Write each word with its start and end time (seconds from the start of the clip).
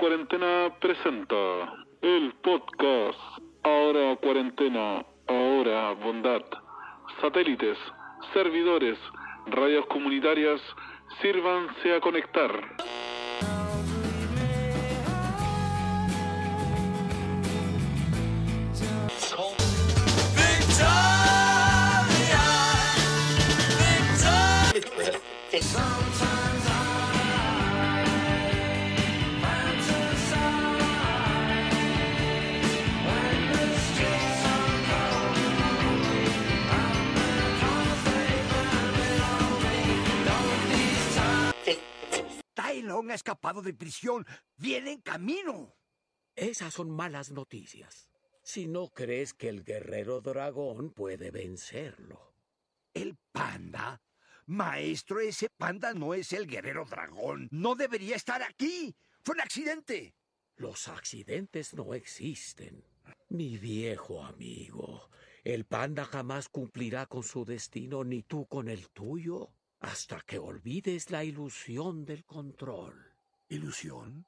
Cuarentena 0.00 0.74
presenta 0.80 1.36
el 2.00 2.32
podcast 2.42 3.18
Ahora 3.62 4.16
Cuarentena, 4.16 5.04
Ahora 5.28 5.92
Bondad. 5.92 6.40
Satélites, 7.20 7.76
servidores, 8.32 8.98
radios 9.48 9.84
comunitarias, 9.88 10.62
sírvanse 11.20 11.94
a 11.94 12.00
conectar. 12.00 12.50
Tai 25.50 26.49
Ha 43.08 43.14
escapado 43.14 43.62
de 43.62 43.72
prisión. 43.72 44.26
Viene 44.56 44.92
en 44.92 45.00
camino. 45.00 45.74
Esas 46.36 46.74
son 46.74 46.90
malas 46.90 47.30
noticias. 47.30 48.10
Si 48.42 48.66
no 48.66 48.88
crees 48.88 49.32
que 49.32 49.48
el 49.48 49.64
guerrero 49.64 50.20
dragón 50.20 50.90
puede 50.90 51.30
vencerlo. 51.30 52.34
¿El 52.92 53.16
panda? 53.32 54.02
Maestro, 54.46 55.20
ese 55.20 55.48
panda 55.48 55.94
no 55.94 56.12
es 56.12 56.32
el 56.32 56.46
guerrero 56.46 56.84
dragón. 56.84 57.48
No 57.52 57.76
debería 57.76 58.16
estar 58.16 58.42
aquí. 58.42 58.96
Fue 59.22 59.34
un 59.34 59.40
accidente. 59.40 60.14
Los 60.56 60.88
accidentes 60.88 61.72
no 61.74 61.94
existen. 61.94 62.84
Mi 63.28 63.56
viejo 63.56 64.24
amigo, 64.24 65.08
el 65.44 65.64
panda 65.64 66.04
jamás 66.04 66.48
cumplirá 66.48 67.06
con 67.06 67.22
su 67.22 67.44
destino 67.44 68.02
ni 68.02 68.22
tú 68.22 68.46
con 68.46 68.68
el 68.68 68.90
tuyo 68.90 69.52
hasta 69.80 70.20
que 70.20 70.38
olvides 70.38 71.10
la 71.10 71.24
ilusión 71.24 72.04
del 72.04 72.24
control. 72.24 73.12
¿Ilusión? 73.48 74.26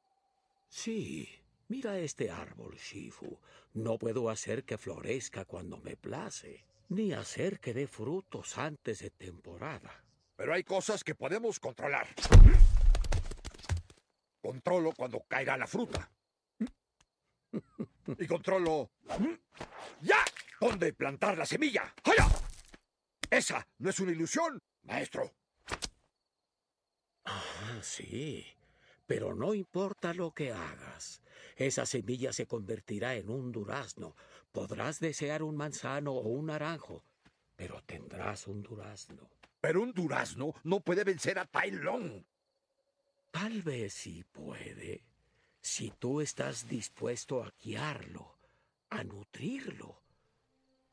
Sí, 0.69 1.29
mira 1.69 1.99
este 1.99 2.31
árbol, 2.31 2.77
Shifu. 2.77 3.39
No 3.75 3.99
puedo 3.99 4.31
hacer 4.31 4.65
que 4.65 4.79
florezca 4.79 5.45
cuando 5.45 5.77
me 5.79 5.97
place, 5.97 6.65
ni 6.89 7.13
hacer 7.13 7.61
que 7.61 7.75
dé 7.75 7.87
frutos 7.87 8.59
antes 8.59 9.01
de 9.01 9.11
temporada. 9.11 10.03
Pero 10.37 10.55
hay 10.55 10.65
cosas 10.65 11.05
que 11.05 11.15
podemos 11.15 11.61
controlar. 11.61 12.09
Controlo 14.41 14.93
cuando 14.93 15.21
caiga 15.29 15.57
la 15.57 15.67
fruta. 15.67 16.11
Y 18.19 18.27
controlo... 18.27 18.91
¡Ya! 20.01 20.25
¿Dónde 20.59 20.93
plantar 20.93 21.37
la 21.37 21.47
semilla? 21.47 21.95
¡Haya! 22.05 22.29
Esa 23.31 23.67
no 23.79 23.91
es 23.91 24.01
una 24.01 24.13
ilusión, 24.13 24.61
maestro. 24.85 25.33
Sí. 27.83 28.47
Pero 29.07 29.35
no 29.35 29.55
importa 29.55 30.15
lo 30.15 30.33
que 30.33 30.53
hagas. 30.53 31.23
Esa 31.57 31.87
semilla 31.87 32.33
se 32.33 32.47
convertirá 32.47 33.15
en 33.15 33.29
un 33.29 33.53
durazno. 33.53 34.17
Podrás 34.53 35.01
desear 35.01 35.43
un 35.43 35.57
manzano 35.57 36.13
o 36.13 36.29
un 36.29 36.47
naranjo, 36.47 37.05
pero 37.57 37.83
tendrás 37.83 38.47
un 38.47 38.63
durazno. 38.63 39.31
Pero 39.61 39.83
un 39.83 39.93
durazno 39.93 40.55
no 40.65 40.81
puede 40.81 41.05
vencer 41.05 41.39
a 41.39 41.47
Tai 41.47 41.71
Long. 41.73 42.25
Tal 43.31 43.63
vez 43.63 43.95
sí 43.95 44.25
puede, 44.25 45.05
si 45.61 45.91
tú 45.91 46.21
estás 46.21 46.69
dispuesto 46.69 47.43
a 47.43 47.53
guiarlo, 47.63 48.37
a 48.91 49.05
nutrirlo, 49.05 50.03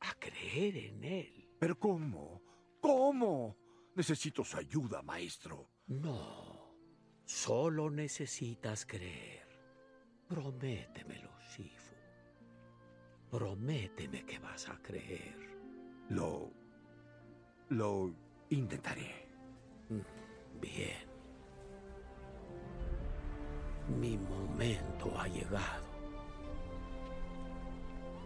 a 0.00 0.14
creer 0.14 0.76
en 0.76 1.04
él. 1.04 1.50
¿Pero 1.58 1.78
cómo? 1.78 2.40
¿Cómo? 2.80 3.56
Necesito 3.94 4.42
su 4.44 4.56
ayuda, 4.56 5.02
maestro. 5.02 5.68
No, 5.86 6.49
solo 7.30 7.90
necesitas 7.90 8.84
creer. 8.84 9.46
Prométemelo, 10.28 11.30
Shifu. 11.40 11.94
Prométeme 13.30 14.24
que 14.24 14.38
vas 14.40 14.68
a 14.68 14.76
creer. 14.82 15.36
Lo... 16.08 16.50
lo 17.68 18.12
intentaré. 18.50 19.28
Bien. 20.60 21.08
Mi 24.00 24.18
momento 24.18 25.16
ha 25.16 25.28
llegado. 25.28 25.88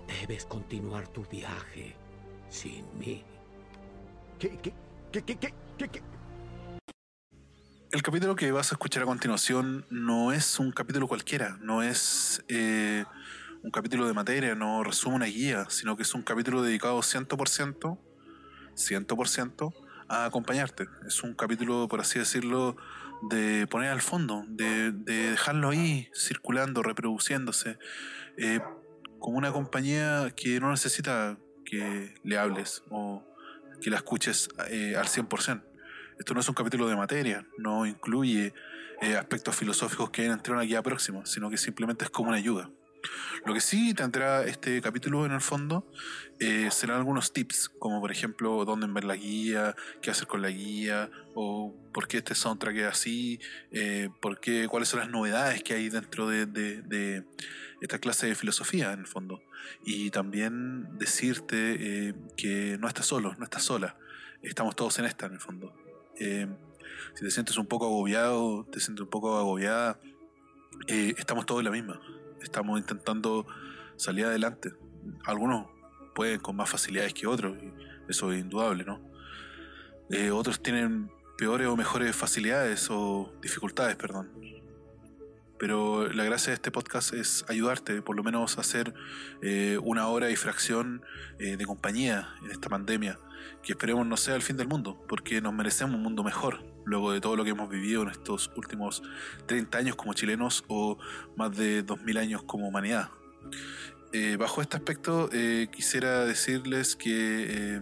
Debes 0.06 0.46
continuar 0.46 1.08
tu 1.08 1.22
viaje 1.24 1.94
sin 2.48 2.86
mí. 2.98 3.22
¿Qué, 4.38 4.58
qué, 4.62 4.72
qué, 5.12 5.22
qué, 5.22 5.36
qué, 5.36 5.54
qué, 5.76 5.88
qué? 5.88 6.13
El 7.94 8.02
capítulo 8.02 8.34
que 8.34 8.50
vas 8.50 8.72
a 8.72 8.74
escuchar 8.74 9.04
a 9.04 9.06
continuación 9.06 9.86
no 9.88 10.32
es 10.32 10.58
un 10.58 10.72
capítulo 10.72 11.06
cualquiera, 11.06 11.58
no 11.60 11.80
es 11.80 12.42
eh, 12.48 13.04
un 13.62 13.70
capítulo 13.70 14.08
de 14.08 14.12
materia, 14.12 14.56
no 14.56 14.82
resume 14.82 15.14
una 15.14 15.26
guía, 15.26 15.66
sino 15.68 15.96
que 15.96 16.02
es 16.02 16.12
un 16.12 16.22
capítulo 16.22 16.60
dedicado 16.60 16.98
100%, 16.98 17.98
100% 18.74 19.74
a 20.08 20.24
acompañarte. 20.24 20.88
Es 21.06 21.22
un 21.22 21.34
capítulo, 21.34 21.86
por 21.86 22.00
así 22.00 22.18
decirlo, 22.18 22.76
de 23.30 23.68
poner 23.68 23.90
al 23.90 24.02
fondo, 24.02 24.44
de, 24.48 24.90
de 24.90 25.30
dejarlo 25.30 25.68
ahí 25.68 26.10
circulando, 26.16 26.82
reproduciéndose, 26.82 27.78
eh, 28.36 28.58
como 29.20 29.38
una 29.38 29.52
compañía 29.52 30.32
que 30.34 30.58
no 30.58 30.72
necesita 30.72 31.38
que 31.64 32.12
le 32.24 32.38
hables 32.38 32.82
o 32.90 33.22
que 33.80 33.90
la 33.90 33.98
escuches 33.98 34.48
eh, 34.68 34.96
al 34.96 35.06
100%. 35.06 35.73
Esto 36.18 36.34
no 36.34 36.40
es 36.40 36.48
un 36.48 36.54
capítulo 36.54 36.86
de 36.88 36.96
materia, 36.96 37.46
no 37.58 37.86
incluye 37.86 38.54
eh, 39.02 39.16
aspectos 39.16 39.56
filosóficos 39.56 40.10
que 40.10 40.26
entrar 40.26 40.48
en 40.48 40.54
una 40.54 40.62
guía 40.64 40.82
próxima, 40.82 41.26
sino 41.26 41.50
que 41.50 41.58
simplemente 41.58 42.04
es 42.04 42.10
como 42.10 42.28
una 42.28 42.38
ayuda. 42.38 42.70
Lo 43.44 43.52
que 43.52 43.60
sí 43.60 43.92
tendrá 43.92 44.44
este 44.44 44.80
capítulo 44.80 45.26
en 45.26 45.32
el 45.32 45.42
fondo 45.42 45.86
eh, 46.40 46.70
serán 46.70 46.96
algunos 46.98 47.34
tips, 47.34 47.68
como 47.78 48.00
por 48.00 48.10
ejemplo 48.10 48.64
dónde 48.64 48.86
ver 48.86 49.04
la 49.04 49.16
guía, 49.16 49.76
qué 50.00 50.10
hacer 50.10 50.26
con 50.26 50.40
la 50.40 50.48
guía, 50.48 51.10
o 51.34 51.74
por 51.92 52.08
qué 52.08 52.18
este 52.18 52.34
soundtrack 52.34 52.76
es 52.76 52.86
así, 52.86 53.40
eh, 53.72 54.08
por 54.22 54.40
qué, 54.40 54.68
cuáles 54.68 54.88
son 54.88 55.00
las 55.00 55.10
novedades 55.10 55.62
que 55.62 55.74
hay 55.74 55.90
dentro 55.90 56.28
de, 56.28 56.46
de- 56.46 56.80
de 56.80 57.24
esta 57.82 57.98
clase 57.98 58.26
de 58.26 58.34
filosofía 58.34 58.92
en 58.92 59.00
el 59.00 59.06
fondo. 59.06 59.42
Y 59.84 60.10
también 60.10 60.96
decirte 60.96 62.08
eh, 62.08 62.14
que 62.38 62.78
no 62.80 62.88
estás 62.88 63.04
solo, 63.04 63.34
no 63.36 63.44
estás 63.44 63.64
sola, 63.64 63.98
estamos 64.42 64.76
todos 64.76 64.98
en 64.98 65.04
esta 65.04 65.26
en 65.26 65.34
el 65.34 65.40
fondo. 65.40 65.74
Eh, 66.18 66.46
si 67.14 67.24
te 67.24 67.30
sientes 67.30 67.56
un 67.56 67.66
poco 67.66 67.86
agobiado, 67.86 68.66
te 68.70 68.80
sientes 68.80 69.02
un 69.02 69.10
poco 69.10 69.38
agobiada, 69.38 69.98
eh, 70.86 71.14
estamos 71.18 71.46
todos 71.46 71.62
la 71.62 71.70
misma. 71.70 72.00
Estamos 72.42 72.78
intentando 72.78 73.46
salir 73.96 74.26
adelante. 74.26 74.72
Algunos 75.24 75.66
pueden 76.14 76.40
con 76.40 76.56
más 76.56 76.70
facilidades 76.70 77.14
que 77.14 77.26
otros, 77.26 77.56
y 77.62 77.72
eso 78.08 78.32
es 78.32 78.40
indudable, 78.40 78.84
¿no? 78.84 79.00
Eh, 80.10 80.30
otros 80.30 80.62
tienen 80.62 81.10
peores 81.36 81.66
o 81.66 81.76
mejores 81.76 82.14
facilidades 82.14 82.88
o 82.90 83.32
dificultades, 83.42 83.96
perdón. 83.96 84.30
Pero 85.58 86.08
la 86.12 86.24
gracia 86.24 86.50
de 86.50 86.54
este 86.54 86.70
podcast 86.70 87.14
es 87.14 87.44
ayudarte, 87.48 88.02
por 88.02 88.16
lo 88.16 88.22
menos 88.22 88.58
a 88.58 88.60
hacer 88.60 88.92
eh, 89.42 89.78
una 89.82 90.08
hora 90.08 90.30
y 90.30 90.36
fracción 90.36 91.02
eh, 91.38 91.56
de 91.56 91.64
compañía 91.64 92.34
en 92.44 92.50
esta 92.50 92.68
pandemia, 92.68 93.18
que 93.62 93.72
esperemos 93.72 94.06
no 94.06 94.16
sea 94.16 94.34
el 94.34 94.42
fin 94.42 94.56
del 94.56 94.68
mundo, 94.68 95.02
porque 95.08 95.40
nos 95.40 95.52
merecemos 95.52 95.96
un 95.96 96.02
mundo 96.02 96.22
mejor, 96.22 96.64
luego 96.84 97.12
de 97.12 97.20
todo 97.20 97.36
lo 97.36 97.44
que 97.44 97.50
hemos 97.50 97.68
vivido 97.68 98.02
en 98.02 98.10
estos 98.10 98.50
últimos 98.56 99.02
30 99.46 99.78
años 99.78 99.96
como 99.96 100.12
chilenos 100.14 100.64
o 100.68 100.98
más 101.36 101.56
de 101.56 101.82
2000 101.82 102.18
años 102.18 102.42
como 102.42 102.68
humanidad. 102.68 103.10
Eh, 104.12 104.36
bajo 104.36 104.62
este 104.62 104.76
aspecto, 104.76 105.28
eh, 105.32 105.68
quisiera 105.72 106.24
decirles 106.24 106.94
que 106.94 107.76
eh, 107.76 107.80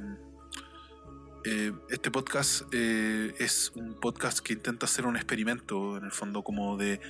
eh, 1.44 1.72
este 1.88 2.12
podcast 2.12 2.62
eh, 2.72 3.34
es 3.40 3.72
un 3.74 3.94
podcast 3.94 4.38
que 4.38 4.52
intenta 4.52 4.86
hacer 4.86 5.06
un 5.06 5.16
experimento, 5.16 5.96
en 5.96 6.04
el 6.04 6.12
fondo, 6.12 6.44
como 6.44 6.76
de 6.76 7.00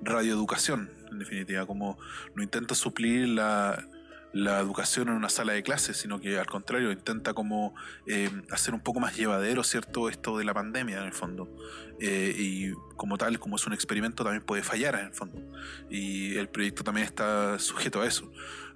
radioeducación, 0.00 0.92
en 1.10 1.18
definitiva, 1.18 1.66
como 1.66 1.98
no 2.36 2.42
intenta 2.42 2.76
suplir 2.76 3.28
la, 3.28 3.84
la 4.32 4.60
educación 4.60 5.08
en 5.08 5.14
una 5.14 5.28
sala 5.28 5.52
de 5.52 5.62
clases, 5.62 5.96
sino 5.96 6.20
que 6.20 6.38
al 6.38 6.46
contrario, 6.46 6.92
intenta 6.92 7.34
como 7.34 7.74
eh, 8.06 8.30
hacer 8.50 8.74
un 8.74 8.80
poco 8.80 9.00
más 9.00 9.16
llevadero, 9.16 9.64
¿cierto?, 9.64 10.08
esto 10.08 10.38
de 10.38 10.44
la 10.44 10.54
pandemia, 10.54 10.98
en 10.98 11.04
el 11.04 11.12
fondo. 11.12 11.48
Eh, 12.00 12.34
y 12.36 12.72
como 12.96 13.18
tal, 13.18 13.38
como 13.38 13.56
es 13.56 13.66
un 13.66 13.72
experimento, 13.72 14.22
también 14.22 14.42
puede 14.42 14.62
fallar, 14.62 14.94
en 14.94 15.06
el 15.06 15.12
fondo. 15.12 15.42
Y 15.90 16.36
el 16.36 16.48
proyecto 16.48 16.84
también 16.84 17.06
está 17.06 17.58
sujeto 17.58 18.02
a 18.02 18.06
eso. 18.06 18.30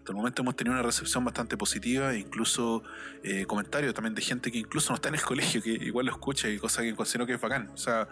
Hasta 0.04 0.12
el 0.12 0.16
momento 0.16 0.42
hemos 0.42 0.54
tenido 0.54 0.74
una 0.74 0.82
recepción 0.82 1.24
bastante 1.24 1.56
positiva, 1.56 2.14
incluso 2.14 2.82
eh, 3.22 3.46
comentarios 3.46 3.94
también 3.94 4.14
de 4.14 4.20
gente 4.20 4.52
que 4.52 4.58
incluso 4.58 4.90
no 4.90 4.96
está 4.96 5.08
en 5.08 5.14
el 5.14 5.22
colegio, 5.22 5.62
que 5.62 5.70
igual 5.70 6.04
lo 6.04 6.12
escucha 6.12 6.46
y 6.48 6.58
cosa 6.58 6.82
que 6.82 6.94
considero 6.94 7.26
que 7.26 7.32
es 7.32 7.40
bacán. 7.40 7.70
O 7.72 7.76
sea, 7.78 8.06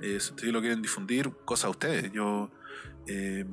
eh, 0.00 0.18
si 0.18 0.30
ustedes 0.30 0.52
lo 0.52 0.60
quieren 0.60 0.82
difundir, 0.82 1.30
cosa 1.44 1.68
a 1.68 1.70
ustedes. 1.70 2.10
Yo 2.10 2.50
eh, 3.06 3.44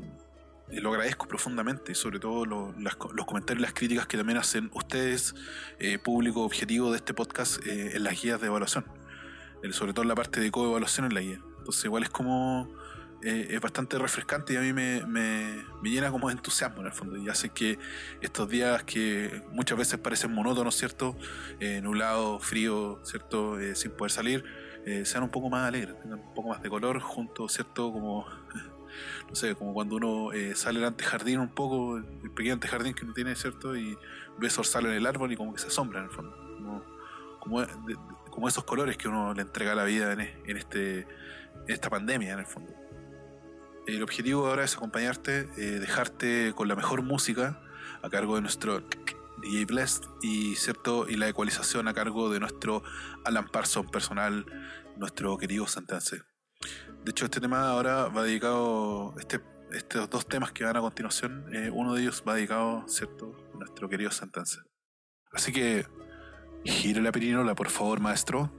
lo 0.69 0.89
agradezco 0.89 1.27
profundamente 1.27 1.91
y 1.93 1.95
sobre 1.95 2.19
todo 2.19 2.45
los 2.45 3.25
comentarios 3.25 3.59
y 3.59 3.61
las 3.63 3.73
críticas 3.73 4.05
que 4.07 4.17
también 4.17 4.37
hacen 4.37 4.69
ustedes, 4.73 5.33
eh, 5.79 5.97
público 5.97 6.43
objetivo 6.43 6.91
de 6.91 6.97
este 6.97 7.13
podcast, 7.13 7.65
eh, 7.65 7.95
en 7.95 8.03
las 8.03 8.21
guías 8.21 8.39
de 8.41 8.47
evaluación. 8.47 8.85
Eh, 9.63 9.71
sobre 9.73 9.93
todo 9.93 10.03
en 10.03 10.09
la 10.09 10.15
parte 10.15 10.39
de 10.39 10.51
coevaluación 10.51 11.05
en 11.07 11.13
la 11.13 11.21
guía. 11.21 11.39
Entonces 11.59 11.83
igual 11.85 12.03
es 12.03 12.09
como... 12.09 12.69
eh, 13.23 13.47
es 13.49 13.59
bastante 13.59 13.97
refrescante 13.97 14.53
y 14.53 14.57
a 14.57 14.61
mí 14.61 14.73
me, 14.73 15.03
me- 15.07 15.65
llena 15.83 16.11
como 16.11 16.27
de 16.27 16.33
entusiasmo 16.35 16.81
en 16.81 16.87
el 16.87 16.93
fondo 16.93 17.17
y 17.17 17.27
hace 17.29 17.49
que 17.49 17.79
estos 18.21 18.47
días 18.49 18.83
que 18.83 19.41
muchas 19.53 19.77
veces 19.77 19.97
parecen 19.99 20.31
monótonos, 20.33 20.75
¿cierto? 20.75 21.15
Eh, 21.59 21.79
nublado, 21.81 22.39
frío, 22.39 22.99
¿cierto? 23.03 23.59
Eh, 23.59 23.73
sin 23.73 23.91
poder 23.91 24.11
salir, 24.11 24.43
eh, 24.85 25.05
sean 25.05 25.23
un 25.23 25.29
poco 25.29 25.49
más 25.49 25.67
alegres, 25.67 25.99
tengan 26.01 26.19
un 26.19 26.33
poco 26.35 26.49
más 26.49 26.61
de 26.61 26.69
color 26.69 26.99
junto, 26.99 27.49
¿cierto? 27.49 27.91
Como, 27.91 28.25
no 29.29 29.35
sé, 29.35 29.55
como 29.55 29.73
cuando 29.73 29.95
uno 29.95 30.33
eh, 30.33 30.55
sale 30.55 30.79
al 30.79 30.85
antejardín 30.85 31.39
un 31.39 31.49
poco, 31.49 31.97
el 31.97 32.31
pequeño 32.31 32.53
antejardín 32.53 32.93
que 32.93 33.05
uno 33.05 33.13
tiene, 33.13 33.35
¿cierto? 33.35 33.75
Y 33.75 33.97
ve 34.39 34.49
zorzal 34.49 34.85
en 34.87 34.93
el 34.93 35.05
árbol 35.05 35.31
y 35.31 35.35
como 35.37 35.53
que 35.53 35.59
se 35.59 35.67
asombra 35.67 35.99
en 35.99 36.05
el 36.05 36.11
fondo. 36.11 36.35
Como, 36.57 36.83
como, 37.39 37.61
de- 37.61 37.97
como 38.31 38.47
esos 38.47 38.63
colores 38.63 38.97
que 38.97 39.07
uno 39.07 39.33
le 39.33 39.41
entrega 39.41 39.71
a 39.71 39.75
la 39.75 39.83
vida 39.83 40.13
en, 40.13 40.21
en 40.21 40.57
este, 40.57 40.99
en 40.99 41.07
esta 41.67 41.89
pandemia, 41.89 42.33
en 42.33 42.39
el 42.39 42.45
fondo. 42.45 42.73
El 43.87 44.03
objetivo 44.03 44.47
ahora 44.47 44.63
es 44.65 44.75
acompañarte, 44.75 45.47
eh, 45.57 45.79
dejarte 45.79 46.53
con 46.55 46.67
la 46.67 46.75
mejor 46.75 47.03
música 47.03 47.61
a 48.01 48.09
cargo 48.09 48.35
de 48.35 48.41
nuestro 48.41 48.81
DJ 49.41 49.65
Blessed 49.65 50.03
y, 50.21 50.55
¿cierto? 50.55 51.07
y 51.07 51.15
la 51.15 51.29
ecualización 51.29 51.87
a 51.87 51.93
cargo 51.93 52.29
de 52.29 52.39
nuestro 52.39 52.83
Alan 53.23 53.47
Parson 53.47 53.87
personal, 53.89 54.45
nuestro 54.97 55.37
querido 55.37 55.67
Santense. 55.67 56.21
De 57.03 57.11
hecho, 57.11 57.25
este 57.25 57.39
tema 57.39 57.69
ahora 57.69 58.07
va 58.09 58.23
dedicado, 58.23 59.13
este, 59.19 59.41
estos 59.71 60.09
dos 60.09 60.27
temas 60.27 60.51
que 60.51 60.63
van 60.63 60.77
a 60.77 60.81
continuación, 60.81 61.45
eh, 61.53 61.69
uno 61.71 61.93
de 61.93 62.01
ellos 62.01 62.23
va 62.27 62.35
dedicado, 62.35 62.83
¿cierto?, 62.87 63.33
a 63.53 63.57
nuestro 63.57 63.87
querido 63.87 64.11
Santense. 64.11 64.59
Así 65.31 65.51
que, 65.51 65.85
gire 66.65 67.01
la 67.01 67.11
pirinola, 67.11 67.55
por 67.55 67.69
favor, 67.69 67.99
maestro. 67.99 68.51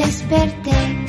Desperté 0.00 0.99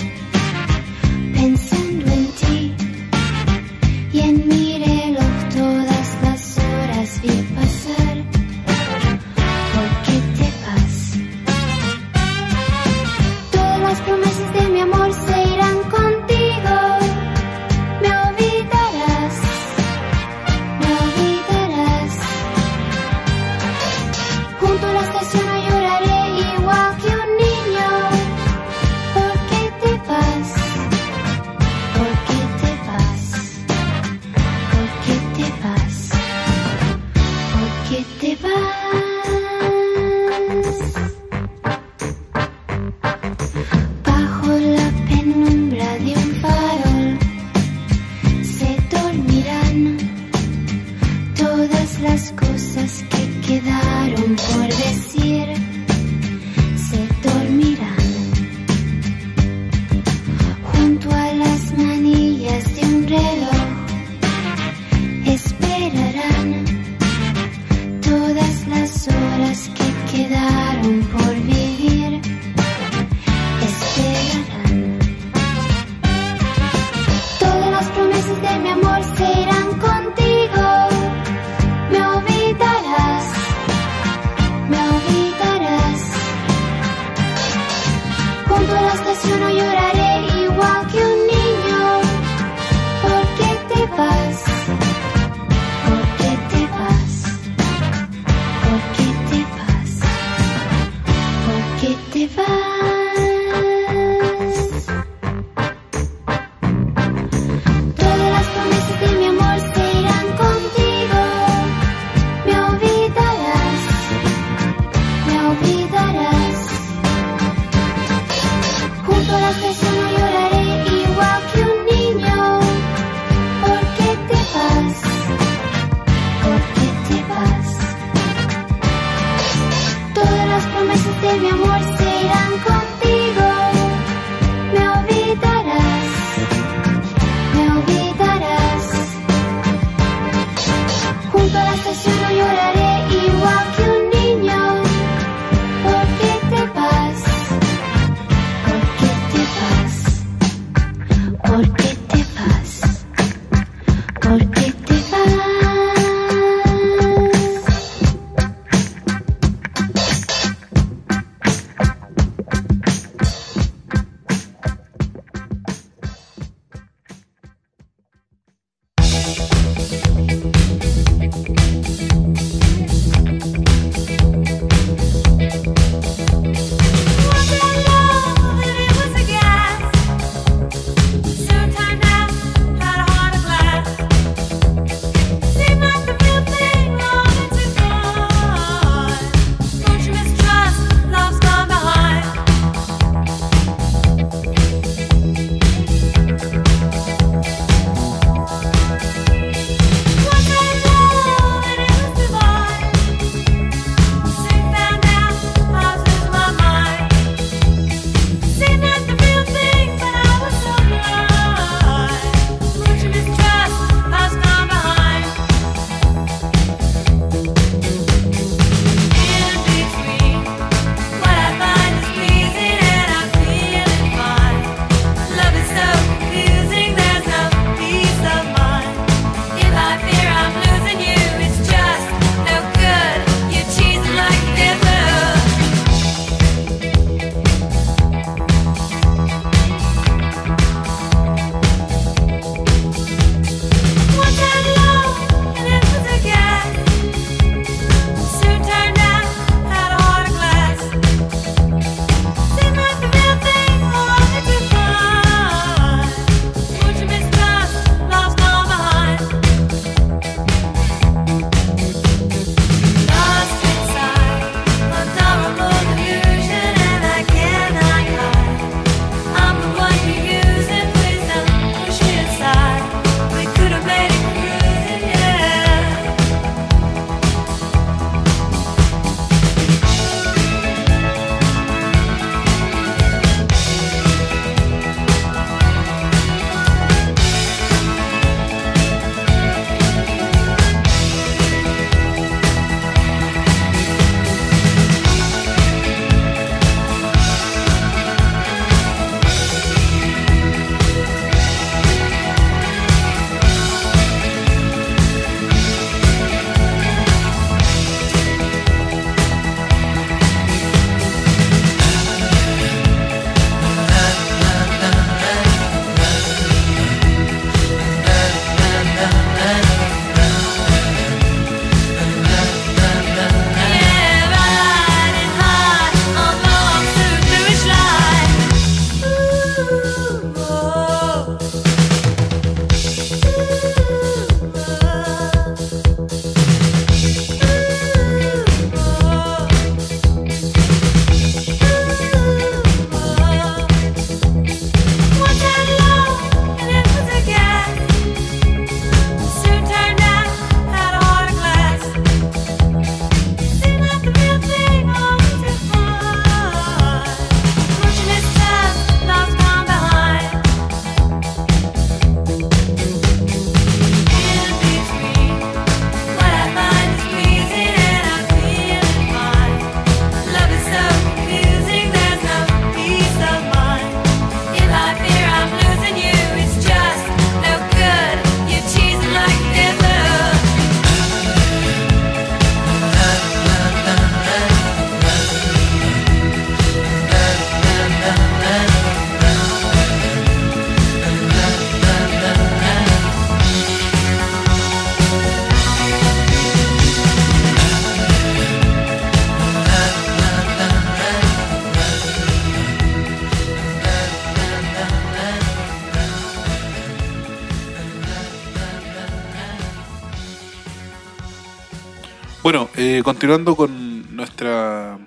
continuando 413.11 413.57
con 413.57 414.15
nuestra 414.15 414.97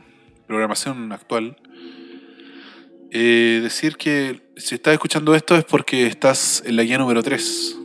programación 0.47 1.11
actual, 1.11 1.57
eh, 3.11 3.61
decir 3.63 3.97
que 3.97 4.43
si 4.59 4.75
estás 4.75 4.93
escuchando 4.93 5.35
esto 5.35 5.57
es 5.57 5.65
porque 5.65 6.07
estás 6.07 6.63
en 6.67 6.77
la 6.77 6.83
guía 6.83 6.99
número 6.99 7.23
3. 7.23 7.79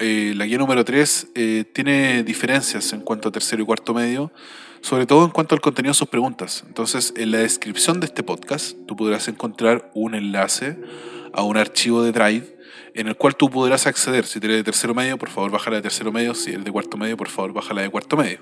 la 0.00 0.44
guía 0.44 0.58
número 0.58 0.84
3 0.84 1.28
eh, 1.36 1.64
tiene 1.72 2.24
diferencias 2.24 2.92
en 2.94 3.02
cuanto 3.02 3.28
a 3.28 3.30
tercero 3.30 3.62
y 3.62 3.64
cuarto 3.64 3.94
medio, 3.94 4.32
sobre 4.80 5.06
todo 5.06 5.24
en 5.24 5.30
cuanto 5.30 5.54
al 5.54 5.60
contenido 5.60 5.92
de 5.92 5.98
sus 5.98 6.08
preguntas. 6.08 6.64
Entonces, 6.66 7.14
en 7.16 7.30
la 7.30 7.38
descripción 7.38 8.00
de 8.00 8.06
este 8.06 8.24
podcast, 8.24 8.76
tú 8.88 8.96
podrás 8.96 9.28
encontrar 9.28 9.88
un 9.94 10.16
enlace 10.16 10.76
a 11.32 11.44
un 11.44 11.56
archivo 11.58 12.02
de 12.02 12.10
Drive 12.10 12.56
en 12.94 13.06
el 13.06 13.16
cual 13.16 13.36
tú 13.36 13.48
podrás 13.50 13.86
acceder. 13.86 14.26
Si 14.26 14.40
eres 14.40 14.56
de 14.56 14.64
tercero 14.64 14.94
medio, 14.94 15.16
por 15.16 15.30
favor, 15.30 15.52
baja 15.52 15.70
la 15.70 15.76
de 15.76 15.82
tercero 15.82 16.10
medio. 16.10 16.34
Si 16.34 16.50
eres 16.50 16.64
de 16.64 16.72
cuarto 16.72 16.96
medio, 16.96 17.16
por 17.16 17.28
favor, 17.28 17.52
baja 17.52 17.72
la 17.72 17.82
de 17.82 17.88
cuarto 17.88 18.16
medio. 18.16 18.40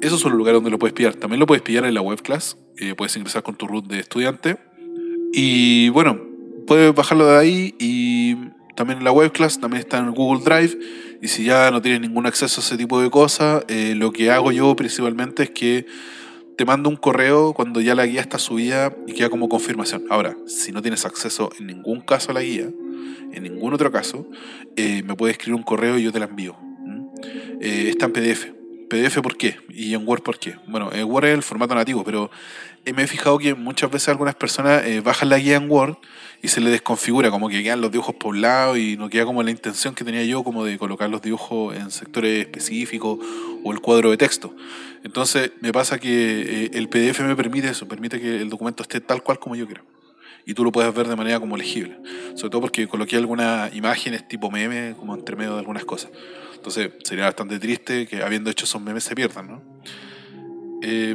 Esos 0.00 0.20
son 0.20 0.32
los 0.32 0.38
lugares 0.38 0.56
donde 0.56 0.70
lo 0.70 0.78
puedes 0.78 0.94
pillar. 0.94 1.14
También 1.14 1.40
lo 1.40 1.46
puedes 1.46 1.62
pillar 1.62 1.84
en 1.84 1.94
la 1.94 2.00
web 2.00 2.20
class. 2.22 2.56
Eh, 2.78 2.94
puedes 2.94 3.16
ingresar 3.16 3.42
con 3.42 3.56
tu 3.56 3.66
root 3.66 3.86
de 3.86 4.00
estudiante. 4.00 4.58
Y 5.32 5.88
bueno, 5.90 6.20
puedes 6.66 6.94
bajarlo 6.94 7.26
de 7.26 7.38
ahí 7.38 7.74
y 7.78 8.36
también 8.74 8.98
en 8.98 9.04
la 9.04 9.12
web 9.12 9.32
class, 9.32 9.60
también 9.60 9.80
está 9.80 9.98
en 9.98 10.12
Google 10.12 10.42
Drive. 10.44 10.78
Y 11.22 11.28
si 11.28 11.44
ya 11.44 11.70
no 11.70 11.80
tienes 11.80 12.00
ningún 12.00 12.26
acceso 12.26 12.60
a 12.60 12.64
ese 12.64 12.76
tipo 12.76 13.00
de 13.00 13.10
cosas, 13.10 13.64
eh, 13.68 13.94
lo 13.96 14.12
que 14.12 14.30
hago 14.30 14.52
yo 14.52 14.74
principalmente 14.76 15.44
es 15.44 15.50
que 15.50 15.86
te 16.56 16.64
mando 16.64 16.88
un 16.88 16.96
correo 16.96 17.52
cuando 17.52 17.80
ya 17.80 17.94
la 17.94 18.06
guía 18.06 18.20
está 18.20 18.38
subida 18.38 18.94
y 19.06 19.12
queda 19.12 19.30
como 19.30 19.48
confirmación. 19.48 20.04
Ahora, 20.10 20.36
si 20.46 20.72
no 20.72 20.82
tienes 20.82 21.04
acceso 21.04 21.50
en 21.58 21.66
ningún 21.66 22.00
caso 22.00 22.30
a 22.30 22.34
la 22.34 22.42
guía, 22.42 22.70
en 23.32 23.42
ningún 23.42 23.74
otro 23.74 23.90
caso, 23.90 24.28
eh, 24.76 25.02
me 25.04 25.16
puedes 25.16 25.36
escribir 25.36 25.56
un 25.56 25.64
correo 25.64 25.98
y 25.98 26.04
yo 26.04 26.12
te 26.12 26.18
la 26.18 26.26
envío. 26.26 26.56
Eh, 27.60 27.88
está 27.90 28.06
en 28.06 28.12
PDF. 28.12 28.53
PDF 28.88 29.20
¿por 29.20 29.36
qué? 29.36 29.56
Y 29.68 29.94
en 29.94 30.06
Word 30.06 30.22
¿por 30.22 30.38
qué? 30.38 30.56
Bueno, 30.66 30.92
en 30.92 31.04
Word 31.04 31.26
es 31.26 31.34
el 31.34 31.42
formato 31.42 31.74
nativo, 31.74 32.04
pero 32.04 32.30
me 32.92 33.02
he 33.02 33.06
fijado 33.06 33.38
que 33.38 33.54
muchas 33.54 33.90
veces 33.90 34.08
algunas 34.10 34.34
personas 34.34 34.84
eh, 34.84 35.00
bajan 35.00 35.28
la 35.28 35.38
guía 35.38 35.56
en 35.56 35.70
Word 35.70 35.96
y 36.42 36.48
se 36.48 36.60
le 36.60 36.70
desconfigura, 36.70 37.30
como 37.30 37.48
que 37.48 37.62
quedan 37.62 37.80
los 37.80 37.90
dibujos 37.90 38.14
poblados 38.16 38.78
y 38.78 38.96
no 38.96 39.08
queda 39.08 39.24
como 39.24 39.42
la 39.42 39.50
intención 39.50 39.94
que 39.94 40.04
tenía 40.04 40.24
yo 40.24 40.44
como 40.44 40.64
de 40.64 40.76
colocar 40.78 41.08
los 41.08 41.22
dibujos 41.22 41.74
en 41.74 41.90
sectores 41.90 42.40
específicos 42.40 43.18
o 43.64 43.72
el 43.72 43.80
cuadro 43.80 44.10
de 44.10 44.16
texto. 44.16 44.54
Entonces 45.02 45.52
me 45.60 45.72
pasa 45.72 45.98
que 45.98 46.70
el 46.72 46.88
PDF 46.88 47.20
me 47.20 47.36
permite 47.36 47.68
eso, 47.68 47.88
permite 47.88 48.20
que 48.20 48.42
el 48.42 48.50
documento 48.50 48.82
esté 48.82 49.00
tal 49.00 49.22
cual 49.22 49.38
como 49.38 49.56
yo 49.56 49.66
quiero 49.66 49.84
y 50.46 50.54
tú 50.54 50.64
lo 50.64 50.72
puedes 50.72 50.94
ver 50.94 51.08
de 51.08 51.16
manera 51.16 51.40
como 51.40 51.56
legible. 51.56 51.96
Sobre 52.34 52.50
todo 52.50 52.60
porque 52.60 52.86
coloqué 52.86 53.16
algunas 53.16 53.74
imágenes 53.74 54.28
tipo 54.28 54.50
meme 54.50 54.94
como 54.98 55.14
entre 55.14 55.36
medio 55.36 55.54
de 55.54 55.60
algunas 55.60 55.84
cosas. 55.84 56.10
Entonces 56.64 56.92
sería 57.02 57.26
bastante 57.26 57.58
triste 57.58 58.06
que 58.06 58.22
habiendo 58.22 58.48
hecho 58.48 58.64
esos 58.64 58.80
memes 58.80 59.04
se 59.04 59.14
pierdan, 59.14 59.48
¿no? 59.48 59.62
Eh, 60.80 61.14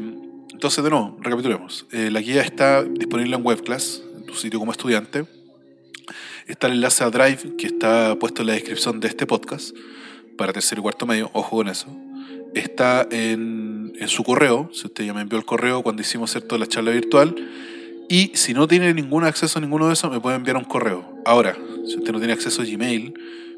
entonces, 0.53 0.83
de 0.83 0.91
nuevo, 0.91 1.17
recapitulemos. 1.21 1.87
Eh, 1.91 2.11
la 2.11 2.21
guía 2.21 2.43
está 2.43 2.83
disponible 2.83 3.35
en 3.35 3.43
WebClass, 3.43 4.03
en 4.15 4.25
tu 4.27 4.35
sitio 4.35 4.59
como 4.59 4.71
estudiante. 4.71 5.25
Está 6.45 6.67
el 6.67 6.73
enlace 6.73 7.03
a 7.03 7.09
Drive 7.09 7.55
que 7.57 7.65
está 7.65 8.15
puesto 8.19 8.43
en 8.43 8.47
la 8.49 8.53
descripción 8.53 8.99
de 8.99 9.07
este 9.07 9.25
podcast 9.25 9.75
para 10.37 10.53
tercer 10.53 10.77
y 10.77 10.81
cuarto 10.83 11.07
medio. 11.07 11.31
Ojo 11.33 11.57
con 11.57 11.67
eso. 11.67 11.87
Está 12.53 13.07
en, 13.09 13.95
su 14.05 14.23
correo, 14.23 14.69
si 14.71 14.85
usted 14.85 15.03
ya 15.03 15.15
me 15.15 15.21
envió 15.21 15.39
el 15.39 15.45
correo 15.45 15.81
cuando 15.81 16.03
hicimos 16.03 16.29
cierto 16.29 16.59
la 16.59 16.67
charla 16.67 16.91
virtual 16.91 17.35
y 18.07 18.33
si 18.35 18.53
no 18.53 18.67
tiene 18.67 18.93
ningún 18.93 19.23
acceso 19.23 19.57
a 19.57 19.61
ninguno 19.63 19.87
de 19.87 19.93
esos, 19.93 20.11
me 20.11 20.19
puede 20.19 20.35
enviar 20.35 20.57
un 20.57 20.65
correo. 20.65 21.11
Ahora, 21.25 21.57
si 21.87 21.97
usted 21.97 22.11
no 22.11 22.19
tiene 22.19 22.33
acceso 22.33 22.61
a 22.61 22.65
Gmail, 22.65 23.13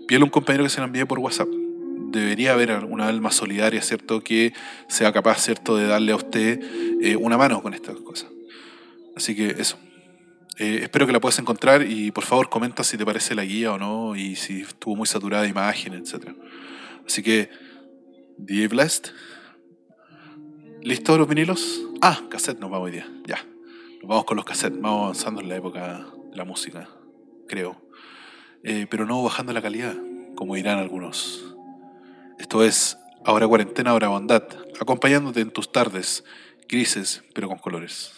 pídele 0.08 0.24
a 0.24 0.26
un 0.26 0.32
compañero 0.32 0.64
que 0.64 0.70
se 0.70 0.80
lo 0.80 0.86
envíe 0.86 1.04
por 1.06 1.20
WhatsApp. 1.20 1.50
Debería 2.12 2.54
haber 2.54 2.72
alguna 2.72 3.08
alma 3.08 3.32
solidaria, 3.32 3.82
¿cierto?, 3.82 4.22
que 4.22 4.54
sea 4.88 5.12
capaz, 5.12 5.40
¿cierto?, 5.40 5.78
de 5.78 5.88
darle 5.88 6.12
a 6.12 6.16
usted 6.16 6.60
eh, 7.02 7.16
una 7.16 7.38
mano 7.38 7.62
con 7.62 7.74
estas 7.74 7.98
cosas. 7.98 8.30
Así 9.16 9.36
que 9.36 9.56
eso. 9.58 9.78
Eh, 10.58 10.80
espero 10.84 11.08
que 11.08 11.14
la 11.14 11.20
puedas 11.20 11.40
encontrar 11.40 11.84
y 11.90 12.12
por 12.12 12.26
favor 12.26 12.50
comenta 12.50 12.84
si 12.84 12.98
te 12.98 13.06
parece 13.06 13.34
la 13.34 13.44
guía 13.44 13.74
o 13.74 13.78
no 13.78 14.16
y 14.16 14.36
si 14.36 14.62
estuvo 14.62 14.96
muy 14.96 15.08
saturada 15.08 15.44
de 15.44 15.50
imágenes, 15.50 16.14
etc. 16.14 16.36
Así 17.06 17.24
que, 17.24 17.50
DJ 18.38 18.68
Blessed. 18.68 19.12
¿Listos 20.82 21.18
los 21.18 21.28
vinilos? 21.28 21.82
Ah, 22.02 22.22
cassette 22.30 22.60
nos 22.60 22.70
vamos 22.70 22.88
hoy 22.88 22.92
día. 22.94 23.08
Ya 23.26 23.46
vamos 24.04 24.26
con 24.26 24.38
los 24.38 24.46
cassettes, 24.46 24.82
vamos 24.82 25.04
avanzando 25.04 25.42
en 25.42 25.50
la 25.50 25.56
época 25.56 26.06
de 26.30 26.38
la 26.38 26.46
música, 26.46 26.90
creo. 27.48 27.82
Eh, 28.64 28.88
pero 28.90 29.06
no 29.06 29.24
bajando 29.24 29.54
la 29.54 29.62
calidad, 29.62 29.96
como 30.36 30.56
dirán 30.56 30.80
algunos. 30.80 31.51
Esto 32.42 32.64
es 32.64 32.98
Ahora 33.24 33.48
Cuarentena, 33.48 33.92
Ahora 33.92 34.08
Bondad, 34.08 34.42
acompañándote 34.80 35.42
en 35.42 35.52
tus 35.52 35.72
tardes 35.72 36.24
grises, 36.68 37.24
pero 37.36 37.48
con 37.48 37.60
colores. 37.60 38.14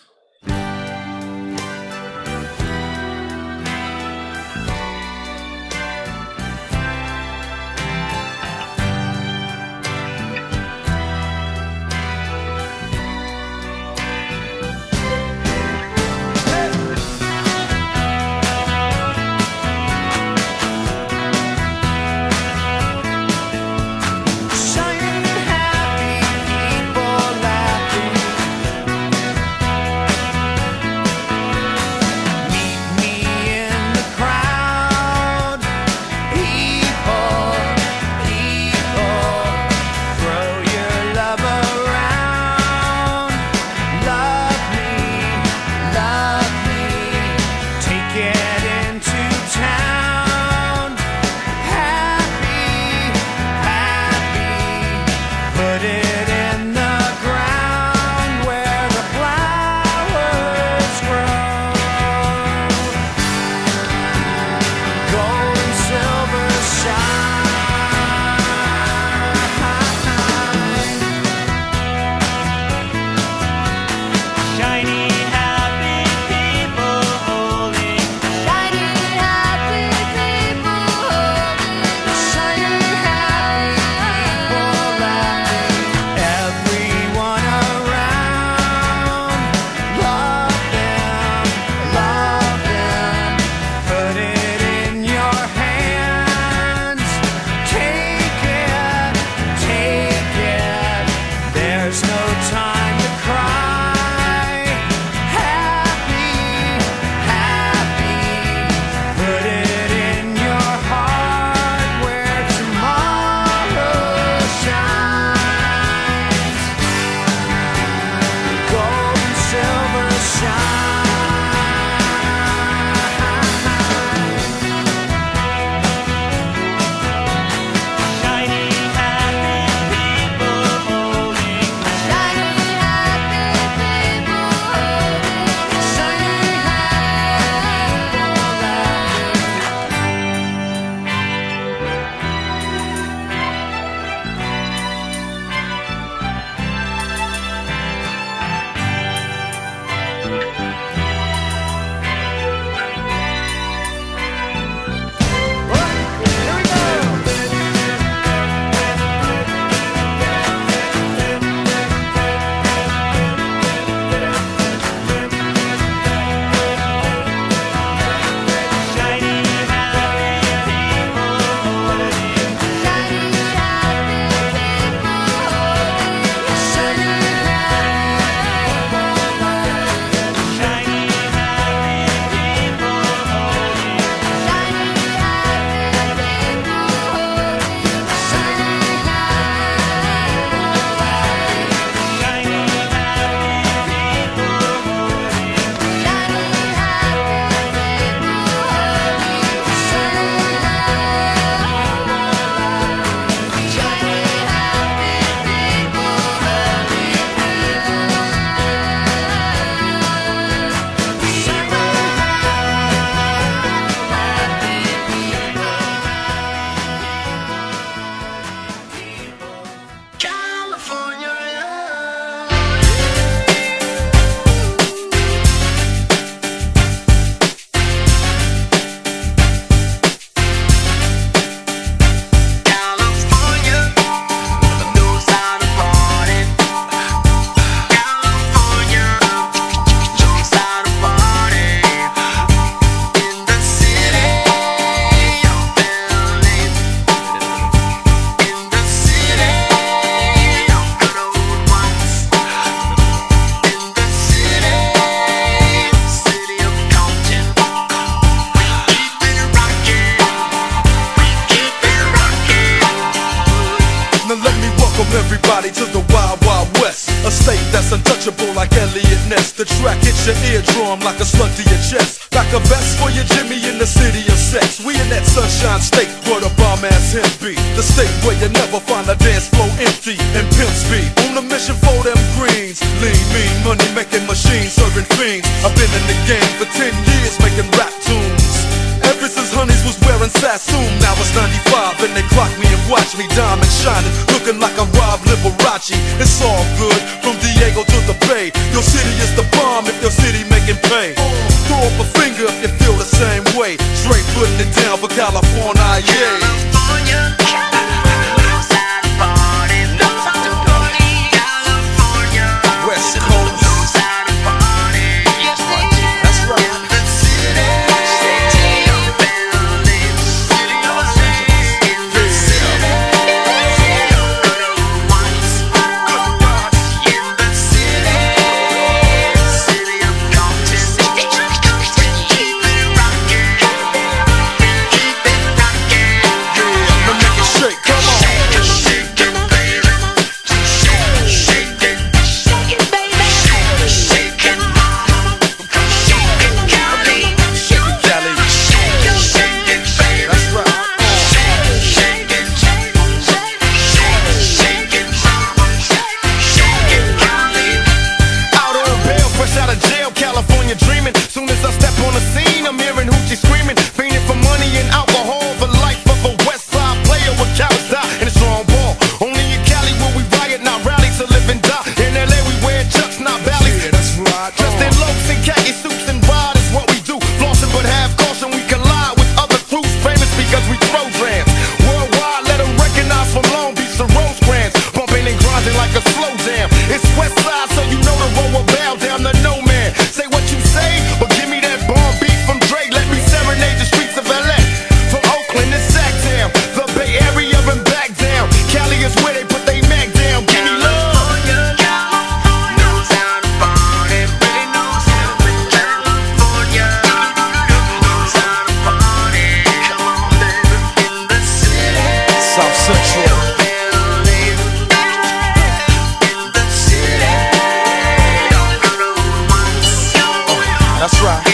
That's 421.03 421.21
right. 421.21 421.52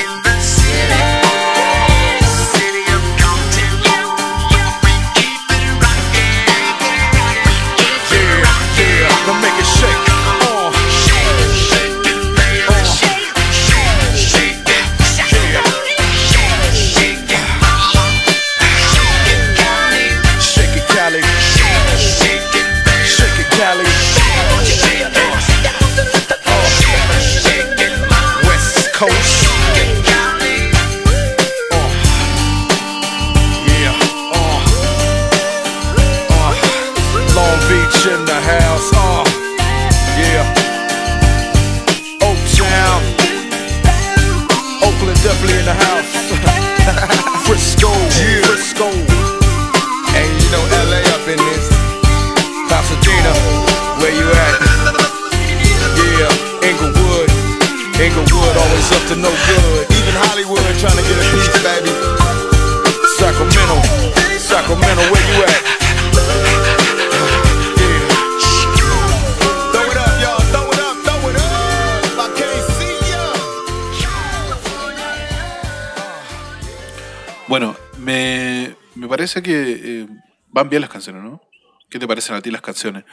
canciones, 81.00 81.24
¿no? 81.24 81.42
¿Qué 81.90 81.98
te 81.98 82.08
parecen 82.08 82.36
a 82.36 82.42
ti 82.42 82.52
las 82.52 82.62
canciones? 82.62 83.06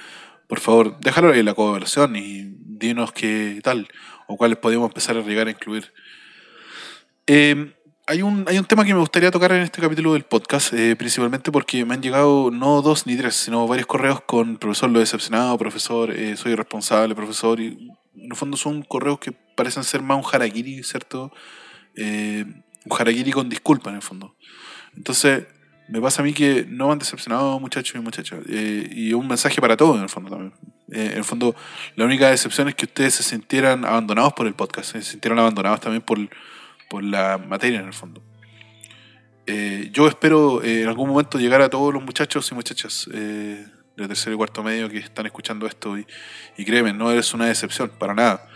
Por 0.48 0.60
favor, 0.60 0.98
déjalo 1.00 1.32
ahí 1.32 1.40
en 1.40 1.46
la 1.46 1.54
conversación 1.54 2.16
y 2.16 2.54
dinos 2.58 3.12
qué 3.12 3.60
tal 3.62 3.88
o 4.26 4.36
cuáles 4.36 4.58
podemos 4.58 4.88
empezar 4.88 5.16
a 5.16 5.22
llegar 5.22 5.46
a 5.46 5.50
incluir. 5.50 5.92
Eh, 7.26 7.74
hay, 8.06 8.22
un, 8.22 8.44
hay 8.48 8.58
un 8.58 8.64
tema 8.64 8.84
que 8.84 8.92
me 8.92 9.00
gustaría 9.00 9.30
tocar 9.30 9.52
en 9.52 9.62
este 9.62 9.80
capítulo 9.80 10.12
del 10.12 10.24
podcast, 10.24 10.72
eh, 10.72 10.94
principalmente 10.94 11.50
porque 11.50 11.84
me 11.84 11.94
han 11.94 12.02
llegado 12.02 12.50
no 12.50 12.82
dos 12.82 13.06
ni 13.06 13.16
tres, 13.16 13.34
sino 13.34 13.66
varios 13.66 13.86
correos 13.86 14.20
con 14.20 14.58
profesor 14.58 14.90
lo 14.90 15.00
decepcionado, 15.00 15.58
profesor 15.58 16.12
eh, 16.12 16.36
soy 16.36 16.52
irresponsable, 16.52 17.14
profesor, 17.14 17.58
y 17.60 17.90
en 18.14 18.30
el 18.30 18.36
fondo 18.36 18.56
son 18.56 18.82
correos 18.82 19.18
que 19.18 19.32
parecen 19.32 19.84
ser 19.84 20.02
más 20.02 20.18
un 20.18 20.24
harakiri, 20.32 20.82
¿cierto? 20.82 21.32
Eh, 21.96 22.44
un 22.84 22.96
harakiri 22.96 23.32
con 23.32 23.48
disculpa 23.48 23.90
en 23.90 23.96
el 23.96 24.02
fondo. 24.02 24.36
Entonces, 24.96 25.46
me 25.88 26.00
pasa 26.00 26.22
a 26.22 26.24
mí 26.24 26.32
que 26.32 26.66
no 26.68 26.90
han 26.90 26.98
decepcionado 26.98 27.58
muchachos 27.60 27.96
y 27.96 28.00
muchachas. 28.00 28.40
Eh, 28.48 28.88
y 28.90 29.12
un 29.12 29.26
mensaje 29.28 29.60
para 29.60 29.76
todos 29.76 29.96
en 29.96 30.02
el 30.02 30.08
fondo 30.08 30.30
también. 30.30 30.52
Eh, 30.92 31.10
en 31.12 31.18
el 31.18 31.24
fondo, 31.24 31.54
la 31.94 32.04
única 32.04 32.30
decepción 32.30 32.68
es 32.68 32.74
que 32.74 32.86
ustedes 32.86 33.14
se 33.14 33.22
sintieran 33.22 33.84
abandonados 33.84 34.32
por 34.32 34.46
el 34.46 34.54
podcast, 34.54 34.94
eh, 34.96 35.02
se 35.02 35.12
sintieran 35.12 35.38
abandonados 35.38 35.80
también 35.80 36.02
por, 36.02 36.18
por 36.88 37.02
la 37.04 37.38
materia 37.38 37.80
en 37.80 37.86
el 37.86 37.94
fondo. 37.94 38.22
Eh, 39.46 39.90
yo 39.92 40.08
espero 40.08 40.62
eh, 40.62 40.82
en 40.82 40.88
algún 40.88 41.08
momento 41.08 41.38
llegar 41.38 41.62
a 41.62 41.70
todos 41.70 41.94
los 41.94 42.02
muchachos 42.02 42.50
y 42.50 42.54
muchachas 42.54 43.08
eh, 43.12 43.64
de 43.96 44.08
tercero 44.08 44.34
y 44.34 44.36
cuarto 44.36 44.64
medio 44.64 44.88
que 44.88 44.98
están 44.98 45.24
escuchando 45.26 45.66
esto 45.66 45.96
y, 45.96 46.04
y 46.56 46.64
créeme, 46.64 46.92
no 46.92 47.12
eres 47.12 47.32
una 47.32 47.46
decepción, 47.46 47.92
para 47.96 48.12
nada. 48.12 48.48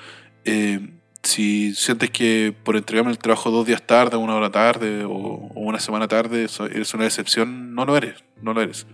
Eh, 0.44 0.99
si 1.22 1.74
sientes 1.74 2.10
que 2.10 2.54
por 2.64 2.76
entregarme 2.76 3.10
el 3.10 3.18
trabajo 3.18 3.50
dos 3.50 3.66
días 3.66 3.82
tarde, 3.82 4.16
una 4.16 4.34
hora 4.34 4.50
tarde 4.50 5.04
o, 5.04 5.50
una 5.54 5.78
semana 5.78 6.08
tarde, 6.08 6.46
eres 6.72 6.94
una 6.94 7.04
decepción, 7.04 7.74
no 7.74 7.84
lo 7.84 7.96
eres, 7.96 8.24
no 8.40 8.54
lo 8.54 8.62
eres. 8.62 8.86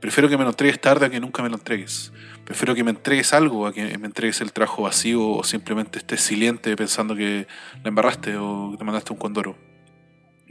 Prefiero 0.00 0.28
que 0.28 0.36
me 0.36 0.44
lo 0.44 0.50
entregues 0.50 0.80
tarde 0.80 1.06
a 1.06 1.10
que 1.10 1.20
nunca 1.20 1.42
me 1.42 1.48
lo 1.48 1.56
entregues. 1.56 2.12
Prefiero 2.44 2.74
que 2.74 2.84
me 2.84 2.90
entregues 2.90 3.32
algo 3.32 3.66
a 3.66 3.72
que 3.72 3.98
me 3.98 4.06
entregues 4.06 4.40
el 4.40 4.52
trabajo 4.52 4.82
vacío 4.82 5.28
o 5.28 5.42
simplemente 5.42 5.98
estés 5.98 6.20
silente 6.20 6.76
pensando 6.76 7.16
que 7.16 7.46
la 7.82 7.88
embarraste 7.88 8.36
o 8.36 8.70
que 8.72 8.76
te 8.78 8.84
mandaste 8.84 9.12
un 9.12 9.18
condoro. 9.18 9.56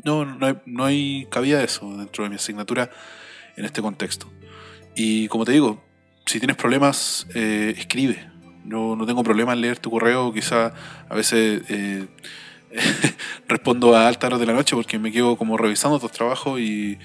No, 0.04 0.26
no 0.26 0.45
hay, 0.45 0.58
no 0.65 0.86
hay 0.86 1.28
cabida 1.32 1.60
de 1.60 1.65
eso 1.65 1.89
dentro 1.98 2.24
de 2.24 2.30
mi 2.30 2.36
asignatura 2.36 2.89
en 3.56 3.65
este 3.65 3.82
contexto. 3.82 4.30
Y 4.95 5.28
como 5.30 5.45
te 5.45 5.54
digo, 5.54 5.84
si 6.26 6.39
tienes 6.39 6.58
problemas, 6.58 7.28
eh, 7.34 7.74
escribe, 7.78 8.30
yo 8.67 8.95
no 8.95 9.06
tengo 9.06 9.23
problema 9.23 9.54
en 9.54 9.62
leer 9.62 9.80
tu 9.80 9.91
correo, 9.91 10.34
quizá 10.34 10.73
a 11.08 11.15
veces 11.15 11.62
eh, 11.69 12.08
respondo 13.47 13.95
a 13.95 14.08
altas 14.08 14.28
horas 14.28 14.39
de 14.39 14.45
la 14.45 14.54
noche 14.54 14.75
porque 14.75 14.97
me 14.99 15.12
quedo 15.12 15.36
como 15.38 15.58
revisando 15.58 15.99
tus 15.99 16.12
trabajos 16.12 16.60
y, 16.60 16.97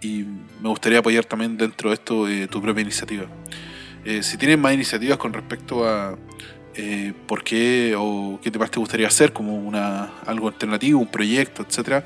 y 0.00 0.24
me 0.60 0.68
gustaría 0.68 0.98
apoyar 0.98 1.24
también 1.24 1.56
dentro 1.56 1.90
de 1.90 1.94
esto 1.94 2.28
eh, 2.28 2.48
tu 2.48 2.60
propia 2.60 2.82
iniciativa. 2.82 3.26
Eh, 4.04 4.22
si 4.22 4.36
tienes 4.36 4.58
más 4.58 4.74
iniciativas 4.74 5.16
con 5.16 5.32
respecto 5.32 5.86
a 5.86 6.16
eh, 6.74 7.12
por 7.26 7.44
qué 7.44 7.94
o 7.96 8.40
qué 8.42 8.50
más 8.58 8.70
te 8.70 8.80
gustaría 8.80 9.06
hacer, 9.06 9.32
como 9.32 9.56
una, 9.56 10.10
algo 10.26 10.48
alternativo, 10.48 10.98
un 10.98 11.10
proyecto, 11.10 11.62
etcétera, 11.62 12.04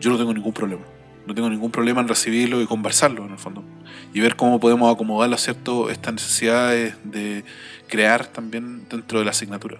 yo 0.00 0.10
no 0.10 0.18
tengo 0.18 0.32
ningún 0.32 0.52
problema. 0.52 0.82
No 1.26 1.34
tengo 1.34 1.48
ningún 1.48 1.70
problema 1.70 2.00
en 2.00 2.08
recibirlo 2.08 2.60
y 2.60 2.66
conversarlo, 2.66 3.24
en 3.24 3.32
el 3.32 3.38
fondo. 3.38 3.64
Y 4.12 4.20
ver 4.20 4.36
cómo 4.36 4.58
podemos 4.58 4.92
acomodarlo, 4.92 5.36
¿cierto? 5.38 5.90
Estas 5.90 6.14
necesidades 6.14 6.96
de 7.04 7.44
crear 7.88 8.26
también 8.26 8.88
dentro 8.88 9.18
de 9.18 9.24
la 9.24 9.30
asignatura. 9.30 9.78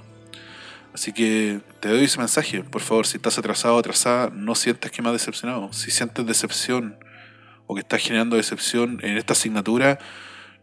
Así 0.94 1.12
que 1.12 1.60
te 1.80 1.88
doy 1.88 2.04
ese 2.04 2.18
mensaje. 2.18 2.62
Por 2.62 2.82
favor, 2.82 3.06
si 3.06 3.16
estás 3.16 3.38
atrasado 3.38 3.76
o 3.76 3.78
atrasada, 3.78 4.30
no 4.32 4.54
sientas 4.54 4.90
que 4.90 5.02
me 5.02 5.10
decepcionado. 5.10 5.72
Si 5.72 5.90
sientes 5.90 6.26
decepción 6.26 6.98
o 7.66 7.74
que 7.74 7.80
estás 7.80 8.02
generando 8.02 8.36
decepción 8.36 9.00
en 9.02 9.16
esta 9.16 9.32
asignatura, 9.32 9.98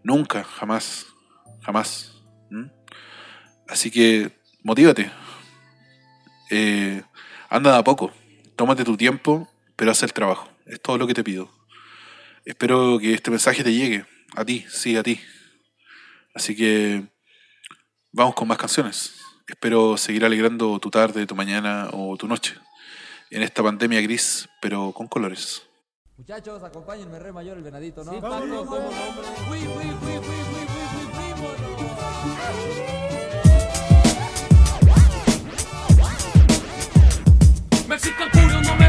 nunca, 0.04 0.44
jamás, 0.44 1.08
jamás. 1.62 2.16
Así 3.68 3.92
que 3.92 4.32
motívate. 4.64 5.12
Eh, 6.50 7.04
anda 7.50 7.74
de 7.74 7.78
a 7.78 7.84
poco. 7.84 8.12
Tómate 8.56 8.84
tu 8.84 8.98
tiempo, 8.98 9.48
pero 9.76 9.92
haz 9.92 10.02
el 10.04 10.12
trabajo. 10.12 10.50
Es 10.70 10.80
todo 10.80 11.00
lo 11.00 11.08
que 11.08 11.16
te 11.16 11.24
pido. 11.24 11.50
Espero 12.46 13.00
que 13.00 13.16
este 13.16 13.32
mensaje 13.32 13.64
te 13.64 13.74
llegue. 13.74 14.06
A 14.36 14.46
ti, 14.46 14.64
sí, 14.70 14.96
a 14.96 15.02
ti. 15.02 15.20
Así 16.36 16.56
que 16.56 17.08
vamos 18.12 18.36
con 18.36 18.48
más 18.48 18.60
canciones. 18.60 19.16
Espero 19.48 19.98
seguir 19.98 20.24
alegrando 20.24 20.78
tu 20.78 20.92
tarde, 20.92 21.26
tu 21.26 21.36
mañana 21.36 21.90
o 21.92 22.16
tu 22.18 22.28
noche. 22.28 22.54
En 23.32 23.42
esta 23.42 23.64
pandemia 23.64 24.00
gris, 24.02 24.48
pero 24.62 24.92
con 24.92 25.08
colores. 25.08 25.64
Muchachos, 26.18 26.62
acompáñenme, 26.64 27.18
re 27.18 27.32
mayor 27.32 27.58
el 27.58 27.64
venadito, 27.64 28.04
¿no? 28.04 28.12
Sí, 28.12 28.20
no 38.64 38.76
me 38.76 38.89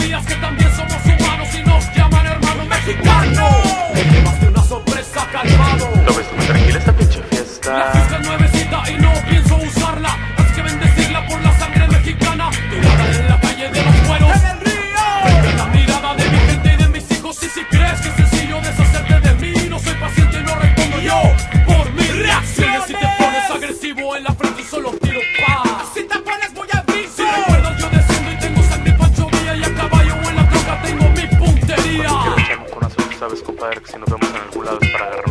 sabías 0.00 0.26
que 0.26 0.34
también 0.36 0.70
somos 0.74 1.04
humanos 1.04 1.48
y 1.54 1.62
nos 1.62 1.94
llaman 1.94 2.26
hermano 2.26 2.64
mexicano. 2.64 3.48
Me 3.94 4.04
llevaste 4.04 4.48
una 4.48 4.62
sorpresa, 4.62 5.28
calmado. 5.30 5.90
¿Lo 6.06 6.14
ves 6.14 6.26
muy 6.36 6.46
tranquila 6.46 6.78
esta 6.78 6.92
pinche 6.92 7.18
La 7.20 7.26
fiesta? 7.26 8.39
Sabes, 33.30 33.42
compadre, 33.44 33.80
que 33.80 33.92
si 33.92 33.98
nos 33.98 34.10
vemos 34.10 34.28
en 34.28 34.36
algún 34.36 34.64
lado 34.64 34.78
es 34.80 34.90
para 34.90 35.06
agarrarnos 35.06 35.29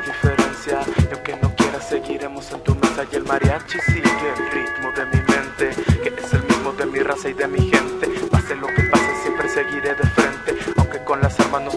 Diferencia, 0.00 0.80
y 1.08 1.14
aunque 1.14 1.36
no 1.40 1.54
quieras 1.54 1.88
seguiremos 1.88 2.50
en 2.50 2.60
tu 2.62 2.74
mesa 2.74 3.04
y 3.12 3.14
el 3.14 3.24
mariachi 3.24 3.78
sigue 3.80 4.02
el 4.36 4.50
ritmo 4.50 4.90
de 4.90 5.06
mi 5.06 5.22
mente, 5.22 5.82
que 6.02 6.08
es 6.08 6.32
el 6.32 6.42
mismo 6.42 6.72
de 6.72 6.86
mi 6.86 6.98
raza 6.98 7.28
y 7.28 7.32
de 7.32 7.46
mi 7.46 7.70
gente. 7.70 8.08
Pase 8.30 8.56
lo 8.56 8.66
que 8.66 8.82
pase, 8.90 9.16
siempre 9.22 9.48
seguiré 9.48 9.94
de 9.94 10.06
frente, 10.08 10.56
aunque 10.76 10.98
con 11.04 11.20
las 11.20 11.38
armas 11.38 11.62
nos 11.62 11.76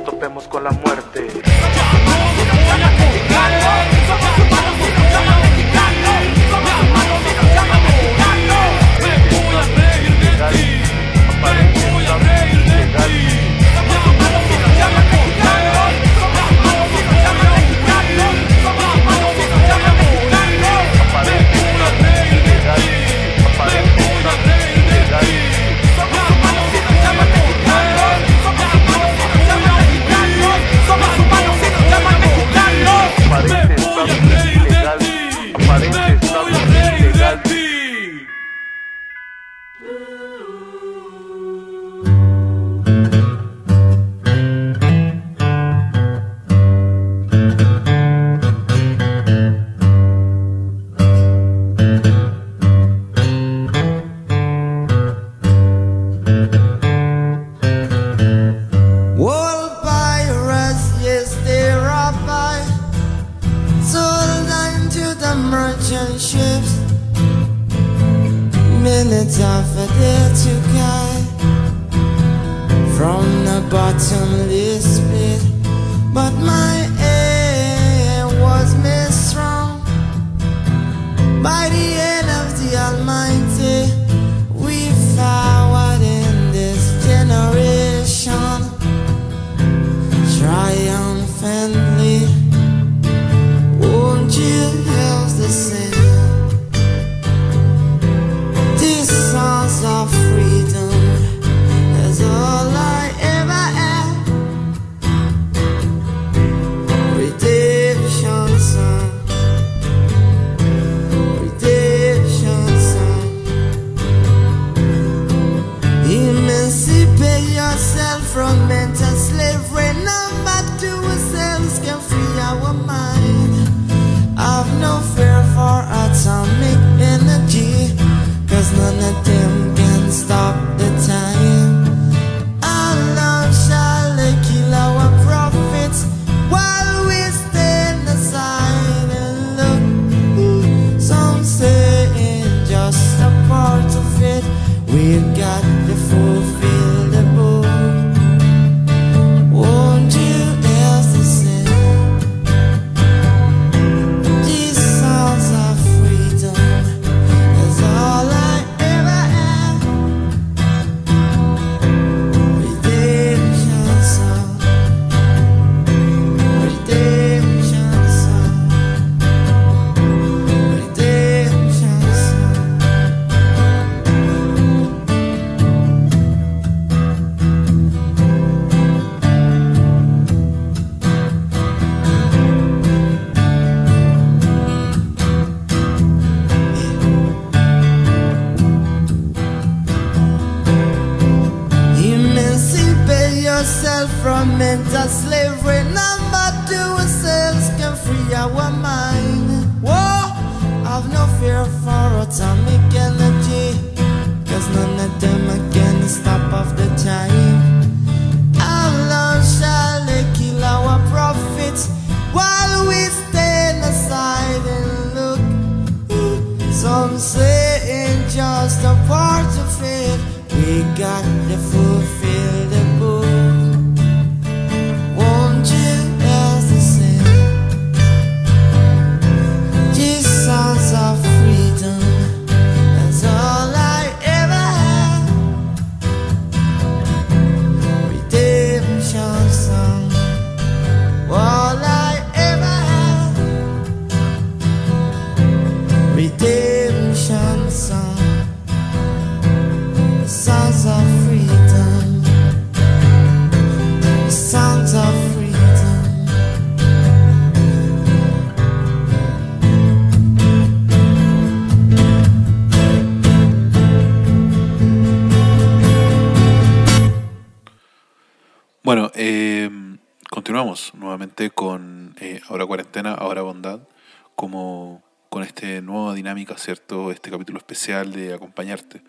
especial 277.78 278.12
de 278.12 278.34
acompañarte. 278.34 279.02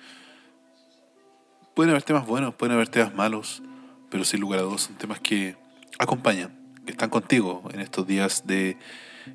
Pueden 1.75 1.91
haber 1.91 2.03
temas 2.03 2.27
buenos, 2.27 2.55
pueden 2.55 2.75
haber 2.75 2.89
temas 2.89 3.14
malos, 3.14 3.62
pero 4.11 4.25
sin 4.25 4.41
lugar 4.41 4.61
a 4.61 4.62
dudas 4.62 4.83
son 4.83 4.97
temas 4.97 5.21
que 5.21 5.57
acompañan, 5.99 6.53
que 6.85 6.93
están 6.93 7.09
contigo 7.09 7.62
en 7.73 7.81
estos 7.81 8.07
días 8.07 8.47
de 8.47 8.77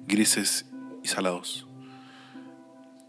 grises 0.07 0.67
y 1.03 1.07
salados. 1.07 1.65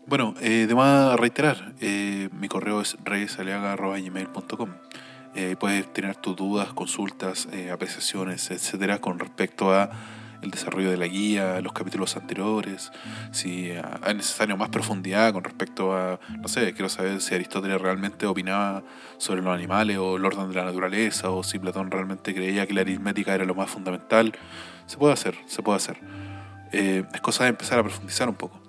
Bueno, 0.06 0.34
eh, 0.40 0.64
de 0.66 0.74
más 0.74 1.18
reiterar, 1.20 1.74
eh, 1.80 2.30
mi 2.32 2.48
correo 2.48 2.80
es 2.80 2.96
reyesaliaga.gmail.com 3.04 4.70
eh, 5.36 5.56
puedes 5.58 5.92
tener 5.92 6.14
tus 6.16 6.36
dudas, 6.36 6.72
consultas, 6.72 7.48
eh, 7.52 7.70
apreciaciones, 7.72 8.50
etcétera, 8.52 9.00
con 9.00 9.18
respecto 9.18 9.74
a 9.74 9.90
el 10.44 10.50
desarrollo 10.50 10.90
de 10.90 10.96
la 10.96 11.06
guía, 11.06 11.60
los 11.60 11.72
capítulos 11.72 12.16
anteriores, 12.16 12.92
si 13.32 13.70
es 13.70 14.14
necesario 14.14 14.56
más 14.56 14.68
profundidad 14.68 15.32
con 15.32 15.44
respecto 15.44 15.92
a, 15.96 16.20
no 16.38 16.48
sé, 16.48 16.72
quiero 16.72 16.88
saber 16.88 17.20
si 17.20 17.34
Aristóteles 17.34 17.80
realmente 17.80 18.26
opinaba 18.26 18.82
sobre 19.18 19.42
los 19.42 19.54
animales 19.54 19.98
o 19.98 20.16
el 20.16 20.24
orden 20.24 20.48
de 20.48 20.54
la 20.54 20.64
naturaleza, 20.64 21.30
o 21.30 21.42
si 21.42 21.58
Platón 21.58 21.90
realmente 21.90 22.34
creía 22.34 22.66
que 22.66 22.74
la 22.74 22.82
aritmética 22.82 23.34
era 23.34 23.44
lo 23.44 23.54
más 23.54 23.70
fundamental. 23.70 24.32
Se 24.86 24.96
puede 24.96 25.14
hacer, 25.14 25.36
se 25.46 25.62
puede 25.62 25.76
hacer. 25.76 25.98
Eh, 26.72 27.04
es 27.12 27.20
cosa 27.20 27.44
de 27.44 27.50
empezar 27.50 27.78
a 27.78 27.82
profundizar 27.82 28.28
un 28.28 28.34
poco 28.34 28.64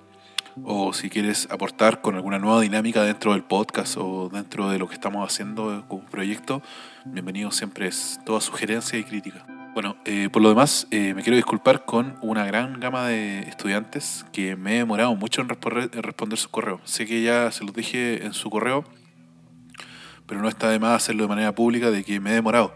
o 0.64 0.94
si 0.94 1.10
quieres 1.10 1.48
aportar 1.52 2.02
con 2.02 2.16
alguna 2.16 2.40
nueva 2.40 2.62
dinámica 2.62 3.04
dentro 3.04 3.34
del 3.34 3.44
podcast 3.44 3.98
o 3.98 4.30
dentro 4.30 4.70
de 4.70 4.80
lo 4.80 4.88
que 4.88 4.94
estamos 4.94 5.28
haciendo 5.30 5.84
como 5.88 6.06
proyecto, 6.06 6.62
bienvenido 7.06 7.52
siempre 7.52 7.88
es 7.88 8.20
toda 8.26 8.42
sugerencia 8.42 8.98
y 8.98 9.04
crítica. 9.04 9.46
Bueno, 9.76 9.98
eh, 10.06 10.30
por 10.32 10.42
lo 10.42 10.48
demás, 10.48 10.88
eh, 10.92 11.14
me 11.14 11.22
quiero 11.22 11.36
disculpar 11.36 11.84
con 11.84 12.18
una 12.22 12.46
gran 12.46 12.80
gama 12.80 13.10
de 13.10 13.40
estudiantes 13.40 14.26
que 14.32 14.56
me 14.56 14.76
he 14.76 14.78
demorado 14.78 15.14
mucho 15.18 15.42
en, 15.42 15.50
en 15.52 16.02
responder 16.02 16.40
su 16.40 16.50
correo. 16.50 16.80
Sé 16.86 17.06
que 17.06 17.22
ya 17.22 17.52
se 17.52 17.66
los 17.66 17.76
dije 17.76 18.24
en 18.24 18.32
su 18.32 18.50
correo, 18.50 18.86
pero 20.28 20.42
no 20.42 20.48
está 20.48 20.70
de 20.70 20.80
más 20.80 20.96
hacerlo 20.96 21.24
de 21.24 21.28
manera 21.28 21.54
pública 21.54 21.92
de 21.92 22.06
que 22.06 22.22
me 22.22 22.30
he 22.32 22.36
demorado. 22.36 22.74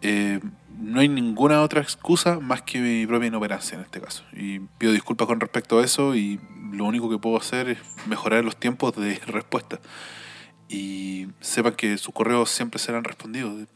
Eh, 0.00 0.38
no 0.78 1.00
hay 1.00 1.08
ninguna 1.08 1.60
otra 1.60 1.80
excusa 1.80 2.38
más 2.38 2.62
que 2.62 2.78
mi 2.78 3.04
propia 3.04 3.26
inoperancia 3.26 3.74
en 3.74 3.82
este 3.82 4.00
caso. 4.00 4.22
Y 4.32 4.60
pido 4.78 4.92
disculpas 4.92 5.26
con 5.26 5.40
respecto 5.40 5.80
a 5.80 5.84
eso 5.84 6.14
y 6.14 6.38
lo 6.70 6.84
único 6.84 7.10
que 7.10 7.18
puedo 7.18 7.36
hacer 7.36 7.68
es 7.68 7.78
mejorar 8.06 8.44
los 8.44 8.54
tiempos 8.54 8.94
de 8.94 9.18
respuesta. 9.26 9.80
Y 10.68 11.26
sepan 11.40 11.74
que 11.74 11.98
sus 11.98 12.14
correos 12.14 12.48
siempre 12.48 12.78
serán 12.78 13.02
respondidos. 13.02 13.66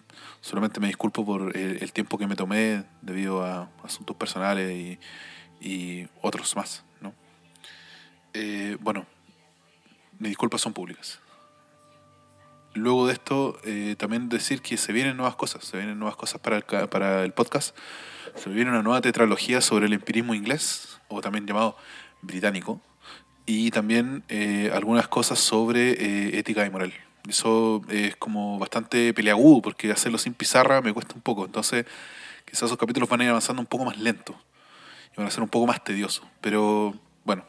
Solamente 0.42 0.80
me 0.80 0.88
disculpo 0.88 1.24
por 1.24 1.56
el, 1.56 1.78
el 1.80 1.92
tiempo 1.92 2.18
que 2.18 2.26
me 2.26 2.36
tomé 2.36 2.84
debido 3.00 3.42
a 3.42 3.70
asuntos 3.82 4.14
personales 4.16 4.70
y, 4.70 4.98
y 5.62 6.08
otros 6.20 6.54
más. 6.56 6.84
¿no? 7.00 7.14
Eh, 8.34 8.76
bueno, 8.80 9.06
mis 10.18 10.30
disculpas 10.30 10.60
son 10.60 10.72
públicas. 10.72 11.20
luego 12.74 13.06
de 13.06 13.12
esto, 13.12 13.58
eh, 13.64 13.94
también 13.98 14.28
decir 14.28 14.62
que 14.62 14.76
se 14.76 14.92
vienen 14.92 15.16
nuevas 15.16 15.36
cosas, 15.36 15.64
se 15.64 15.76
vienen 15.76 15.98
nuevas 15.98 16.16
cosas 16.16 16.40
para 16.40 16.56
el, 16.56 16.64
para 16.88 17.24
el 17.24 17.32
podcast. 17.32 17.76
Se 18.34 18.50
viene 18.50 18.70
una 18.70 18.82
nueva 18.82 19.00
tetralogía 19.00 19.60
sobre 19.60 19.86
el 19.86 19.92
empirismo 19.92 20.34
inglés, 20.34 21.00
o 21.08 21.20
también 21.20 21.46
llamado 21.46 21.76
británico, 22.22 22.80
y 23.46 23.70
también 23.70 24.24
eh, 24.28 24.70
algunas 24.74 25.06
cosas 25.08 25.38
sobre 25.38 25.92
eh, 25.92 26.38
ética 26.38 26.64
y 26.64 26.70
moral. 26.70 26.92
Eso 27.28 27.82
es 27.88 28.16
como 28.16 28.58
bastante 28.58 29.14
peleagudo, 29.14 29.62
porque 29.62 29.90
hacerlo 29.92 30.18
sin 30.18 30.34
pizarra 30.34 30.80
me 30.80 30.92
cuesta 30.92 31.14
un 31.14 31.20
poco. 31.20 31.44
Entonces, 31.44 31.86
quizás 32.44 32.64
esos 32.64 32.78
capítulos 32.78 33.08
van 33.08 33.20
a 33.20 33.24
ir 33.24 33.30
avanzando 33.30 33.60
un 33.60 33.66
poco 33.66 33.84
más 33.84 33.98
lento 33.98 34.34
y 35.12 35.16
van 35.16 35.26
a 35.26 35.30
ser 35.30 35.42
un 35.42 35.48
poco 35.48 35.66
más 35.66 35.82
tediosos. 35.84 36.26
Pero 36.40 36.94
bueno, 37.24 37.44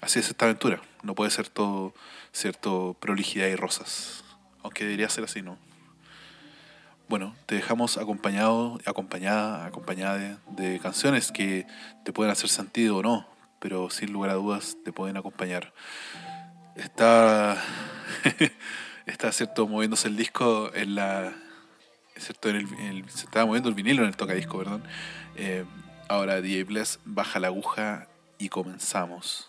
así 0.00 0.18
es 0.18 0.28
esta 0.28 0.46
aventura. 0.46 0.80
No 1.02 1.14
puede 1.14 1.30
ser 1.30 1.48
todo, 1.48 1.92
cierto, 2.32 2.96
prolijidad 3.00 3.48
y 3.48 3.56
rosas. 3.56 4.24
Aunque 4.62 4.84
debería 4.84 5.08
ser 5.08 5.24
así, 5.24 5.42
¿no? 5.42 5.58
Bueno, 7.08 7.34
te 7.46 7.56
dejamos 7.56 7.98
acompañado, 7.98 8.78
acompañada, 8.86 9.66
acompañada 9.66 10.16
de, 10.16 10.36
de 10.46 10.78
canciones 10.78 11.30
que 11.30 11.66
te 12.04 12.12
pueden 12.12 12.32
hacer 12.32 12.48
sentido 12.48 12.98
o 12.98 13.02
no, 13.02 13.28
pero 13.58 13.90
sin 13.90 14.12
lugar 14.12 14.30
a 14.30 14.34
dudas 14.34 14.78
te 14.84 14.92
pueden 14.92 15.18
acompañar. 15.18 15.74
Está, 16.74 17.62
está 19.06 19.32
cierto, 19.32 19.66
moviéndose 19.66 20.08
el 20.08 20.16
disco 20.16 20.70
en 20.74 20.94
la, 20.94 21.32
cierto, 22.16 22.48
en 22.48 22.56
el, 22.56 23.08
se 23.10 23.26
estaba 23.26 23.46
moviendo 23.46 23.68
el 23.68 23.74
vinilo 23.74 24.02
en 24.02 24.08
el 24.08 24.16
tocadisco, 24.16 24.58
perdón. 24.58 24.82
Eh, 25.36 25.64
ahora 26.08 26.40
DJ 26.40 26.64
Bless 26.64 27.00
baja 27.04 27.40
la 27.40 27.48
aguja 27.48 28.08
y 28.38 28.48
comenzamos. 28.48 29.48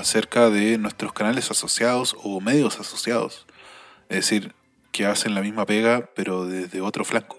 Acerca 0.00 0.50
de 0.50 0.78
nuestros 0.78 1.12
canales 1.12 1.50
asociados 1.50 2.16
o 2.22 2.40
medios 2.40 2.80
asociados. 2.80 3.46
Es 4.08 4.16
decir, 4.16 4.54
que 4.92 5.06
hacen 5.06 5.34
la 5.34 5.42
misma 5.42 5.66
pega, 5.66 6.10
pero 6.14 6.46
desde 6.46 6.80
otro 6.80 7.04
flanco. 7.04 7.38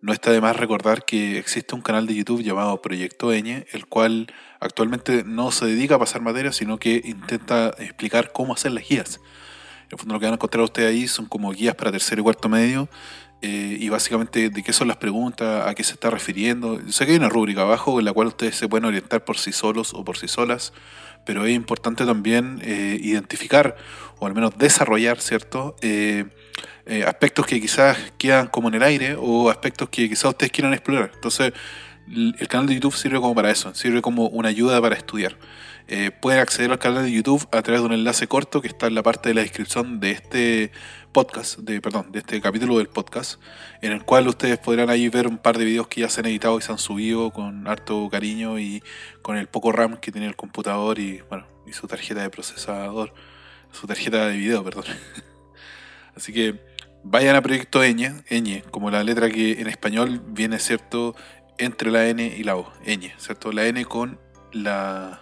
No 0.00 0.12
está 0.12 0.30
de 0.30 0.40
más 0.40 0.56
recordar 0.56 1.04
que 1.04 1.38
existe 1.38 1.74
un 1.74 1.80
canal 1.80 2.06
de 2.06 2.14
YouTube 2.14 2.42
llamado 2.42 2.80
Proyecto 2.80 3.32
Eñe, 3.32 3.66
el 3.72 3.86
cual 3.86 4.32
actualmente 4.60 5.24
no 5.24 5.50
se 5.50 5.66
dedica 5.66 5.96
a 5.96 5.98
pasar 5.98 6.20
materia, 6.20 6.52
sino 6.52 6.78
que 6.78 7.02
intenta 7.04 7.74
explicar 7.78 8.32
cómo 8.32 8.54
hacer 8.54 8.72
las 8.72 8.88
guías. 8.88 9.20
En 9.82 9.92
el 9.92 9.98
fondo 9.98 10.14
lo 10.14 10.20
que 10.20 10.26
van 10.26 10.34
a 10.34 10.36
encontrar 10.36 10.62
ustedes 10.62 10.88
ahí 10.88 11.08
son 11.08 11.26
como 11.26 11.50
guías 11.50 11.74
para 11.74 11.90
tercero 11.90 12.20
y 12.20 12.24
cuarto 12.24 12.48
medio, 12.48 12.88
eh, 13.40 13.76
y 13.80 13.88
básicamente 13.88 14.50
de 14.50 14.62
qué 14.62 14.72
son 14.72 14.88
las 14.88 14.96
preguntas, 14.96 15.66
a 15.66 15.74
qué 15.74 15.84
se 15.84 15.92
está 15.92 16.10
refiriendo. 16.10 16.80
Sé 16.90 17.06
que 17.06 17.12
hay 17.12 17.18
una 17.18 17.28
rúbrica 17.28 17.62
abajo 17.62 17.98
en 17.98 18.04
la 18.04 18.12
cual 18.12 18.28
ustedes 18.28 18.56
se 18.56 18.68
pueden 18.68 18.84
orientar 18.84 19.24
por 19.24 19.38
sí 19.38 19.52
solos 19.52 19.94
o 19.94 20.04
por 20.04 20.16
sí 20.16 20.26
solas, 20.28 20.72
pero 21.28 21.44
es 21.44 21.54
importante 21.54 22.06
también 22.06 22.58
eh, 22.64 22.98
identificar, 23.02 23.76
o 24.18 24.26
al 24.26 24.34
menos 24.34 24.56
desarrollar, 24.56 25.20
¿cierto? 25.20 25.76
Eh, 25.82 26.24
eh, 26.86 27.04
aspectos 27.04 27.44
que 27.44 27.60
quizás 27.60 27.98
quedan 28.16 28.46
como 28.46 28.68
en 28.68 28.76
el 28.76 28.82
aire 28.82 29.14
o 29.20 29.50
aspectos 29.50 29.90
que 29.90 30.08
quizás 30.08 30.30
ustedes 30.30 30.50
quieran 30.50 30.72
explorar. 30.72 31.10
Entonces, 31.14 31.52
el 32.06 32.48
canal 32.48 32.66
de 32.66 32.76
YouTube 32.76 32.96
sirve 32.96 33.20
como 33.20 33.34
para 33.34 33.50
eso, 33.50 33.74
sirve 33.74 34.00
como 34.00 34.28
una 34.28 34.48
ayuda 34.48 34.80
para 34.80 34.96
estudiar. 34.96 35.36
Pueden 36.22 36.40
acceder 36.40 36.70
al 36.70 36.78
canal 36.78 37.04
de 37.04 37.12
YouTube 37.12 37.46
a 37.52 37.60
través 37.60 37.82
de 37.82 37.86
un 37.86 37.92
enlace 37.92 38.26
corto 38.26 38.62
que 38.62 38.68
está 38.68 38.86
en 38.86 38.94
la 38.94 39.02
parte 39.02 39.28
de 39.28 39.34
la 39.34 39.42
descripción 39.42 40.00
de 40.00 40.12
este 40.12 40.72
podcast, 41.12 41.58
de, 41.58 41.80
perdón, 41.80 42.12
de 42.12 42.20
este 42.20 42.40
capítulo 42.40 42.78
del 42.78 42.88
podcast, 42.88 43.40
en 43.82 43.92
el 43.92 44.04
cual 44.04 44.28
ustedes 44.28 44.58
podrán 44.58 44.90
ahí 44.90 45.08
ver 45.08 45.26
un 45.26 45.38
par 45.38 45.58
de 45.58 45.64
videos 45.64 45.88
que 45.88 46.02
ya 46.02 46.08
se 46.08 46.20
han 46.20 46.26
editado 46.26 46.58
y 46.58 46.62
se 46.62 46.72
han 46.72 46.78
subido 46.78 47.30
con 47.30 47.66
harto 47.66 48.08
cariño 48.10 48.58
y 48.58 48.82
con 49.22 49.36
el 49.36 49.46
poco 49.46 49.72
RAM 49.72 49.96
que 49.96 50.12
tiene 50.12 50.26
el 50.26 50.36
computador 50.36 50.98
y 50.98 51.22
bueno, 51.28 51.46
y 51.66 51.72
su 51.72 51.86
tarjeta 51.86 52.22
de 52.22 52.30
procesador, 52.30 53.12
su 53.72 53.86
tarjeta 53.86 54.26
de 54.28 54.36
video, 54.36 54.62
perdón. 54.64 54.84
Así 56.16 56.32
que 56.32 56.60
vayan 57.02 57.36
a 57.36 57.42
Proyecto 57.42 57.82
Eñe, 57.82 58.22
Eñe, 58.28 58.62
como 58.70 58.90
la 58.90 59.02
letra 59.02 59.30
que 59.30 59.60
en 59.60 59.68
español 59.68 60.22
viene, 60.26 60.58
¿cierto? 60.58 61.14
Entre 61.58 61.90
la 61.90 62.06
N 62.08 62.24
y 62.24 62.42
la 62.44 62.56
O, 62.56 62.72
Eñe, 62.84 63.14
¿cierto? 63.18 63.52
La 63.52 63.66
N 63.66 63.84
con 63.84 64.18
la, 64.52 65.20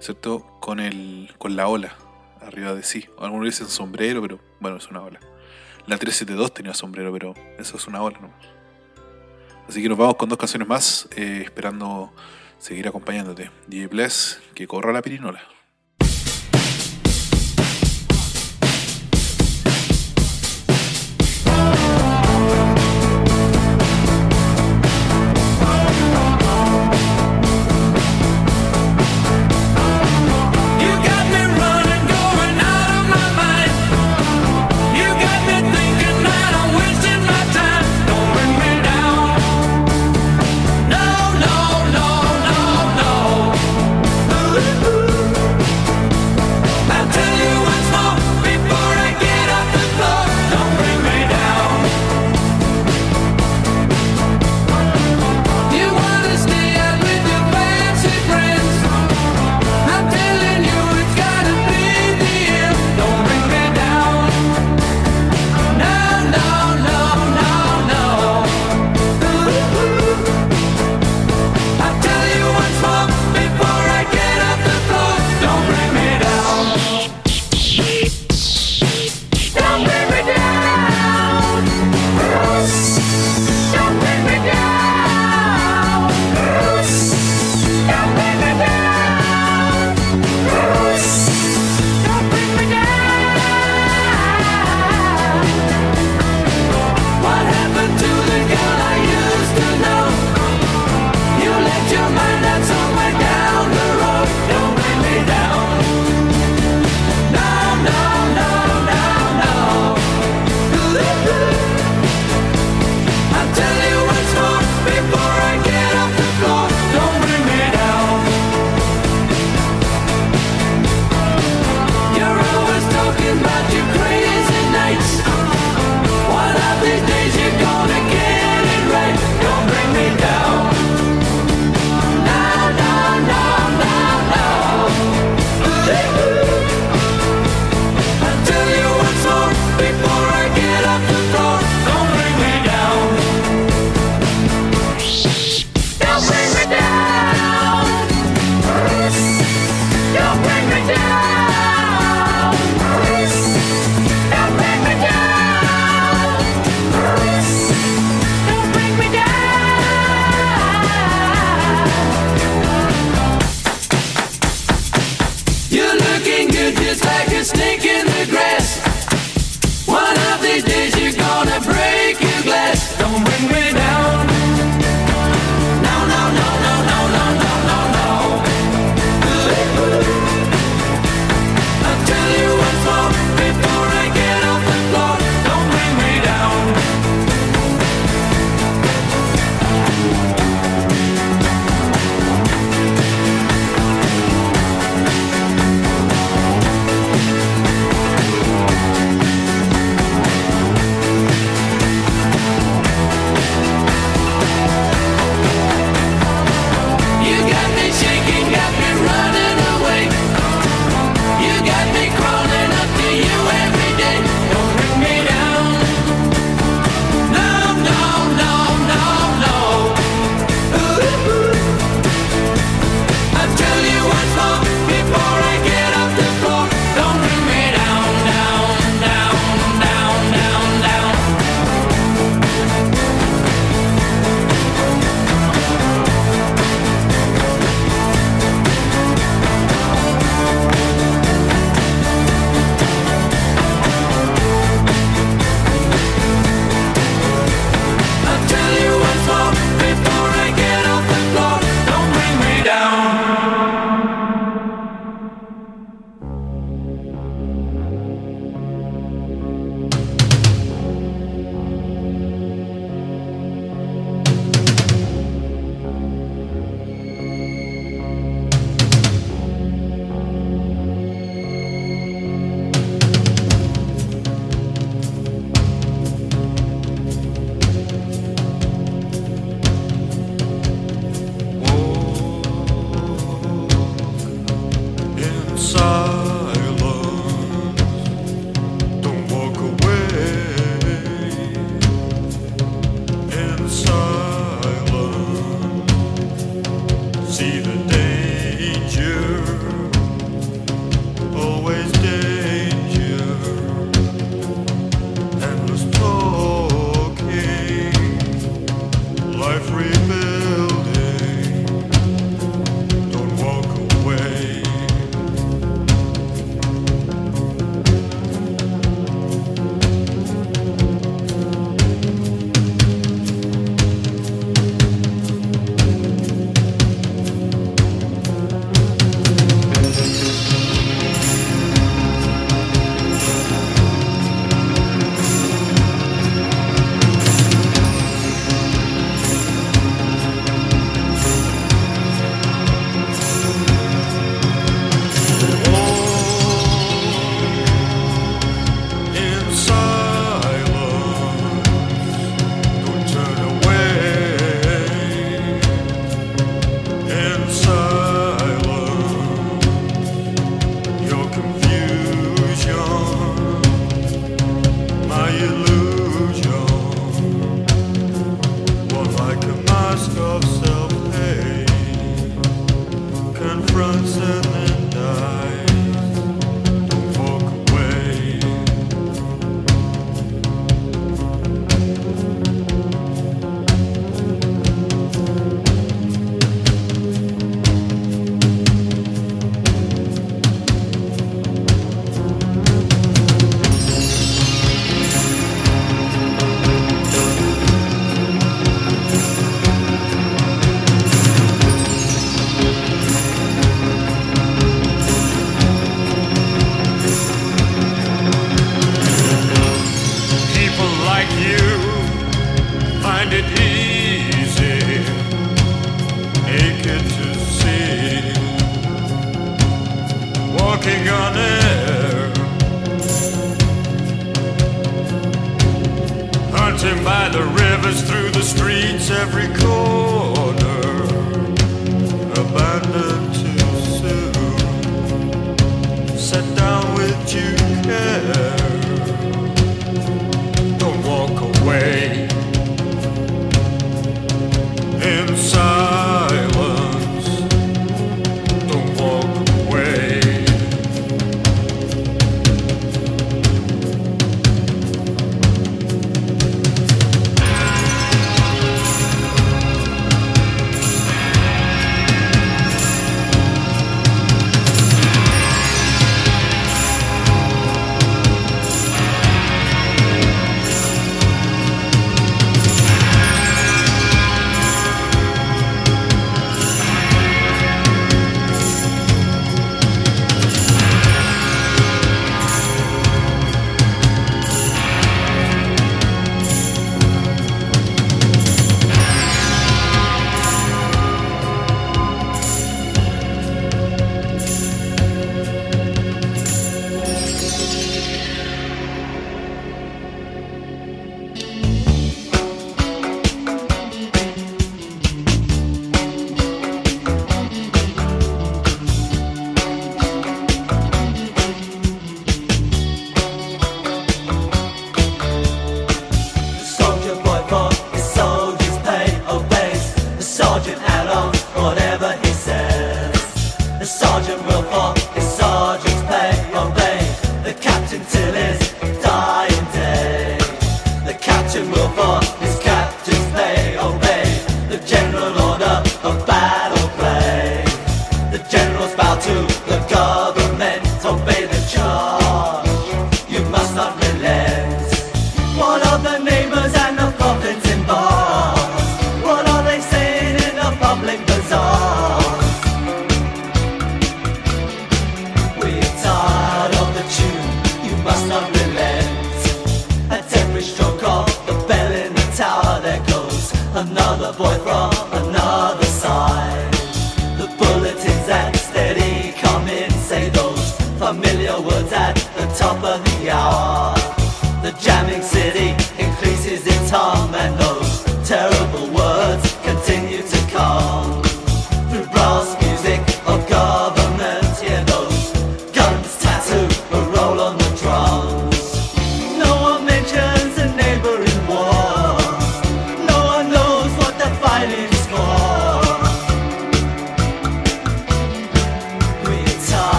¿cierto? 0.00 0.58
Con 0.60 0.80
el, 0.80 1.32
con 1.38 1.56
la 1.56 1.68
ola 1.68 1.96
arriba 2.40 2.74
de 2.74 2.82
sí. 2.82 3.06
Algunos 3.18 3.46
dicen 3.46 3.68
sombrero, 3.68 4.22
pero 4.22 4.47
bueno, 4.60 4.76
es 4.76 4.88
una 4.88 5.02
ola. 5.02 5.20
La 5.86 5.96
372 5.96 6.52
tenía 6.52 6.74
sombrero, 6.74 7.12
pero 7.12 7.34
eso 7.58 7.76
es 7.76 7.86
una 7.86 8.02
ola, 8.02 8.18
¿no? 8.20 8.30
Así 9.68 9.82
que 9.82 9.88
nos 9.88 9.98
vamos 9.98 10.16
con 10.16 10.28
dos 10.28 10.38
canciones 10.38 10.66
más, 10.66 11.08
eh, 11.16 11.42
esperando 11.44 12.12
seguir 12.58 12.88
acompañándote. 12.88 13.50
DJ 13.66 13.86
Bless, 13.88 14.40
que 14.54 14.66
corra 14.66 14.92
la 14.92 15.02
pirinola. 15.02 15.42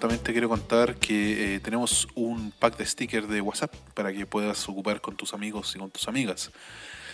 También 0.00 0.22
te 0.22 0.32
quiero 0.32 0.48
contar 0.48 0.96
que 0.96 1.56
eh, 1.56 1.60
tenemos 1.60 2.08
un 2.14 2.50
pack 2.50 2.78
de 2.78 2.86
stickers 2.86 3.28
de 3.28 3.42
WhatsApp 3.42 3.74
para 3.92 4.10
que 4.10 4.24
puedas 4.24 4.66
ocupar 4.66 5.02
con 5.02 5.16
tus 5.16 5.34
amigos 5.34 5.76
y 5.76 5.78
con 5.78 5.90
tus 5.90 6.08
amigas. 6.08 6.50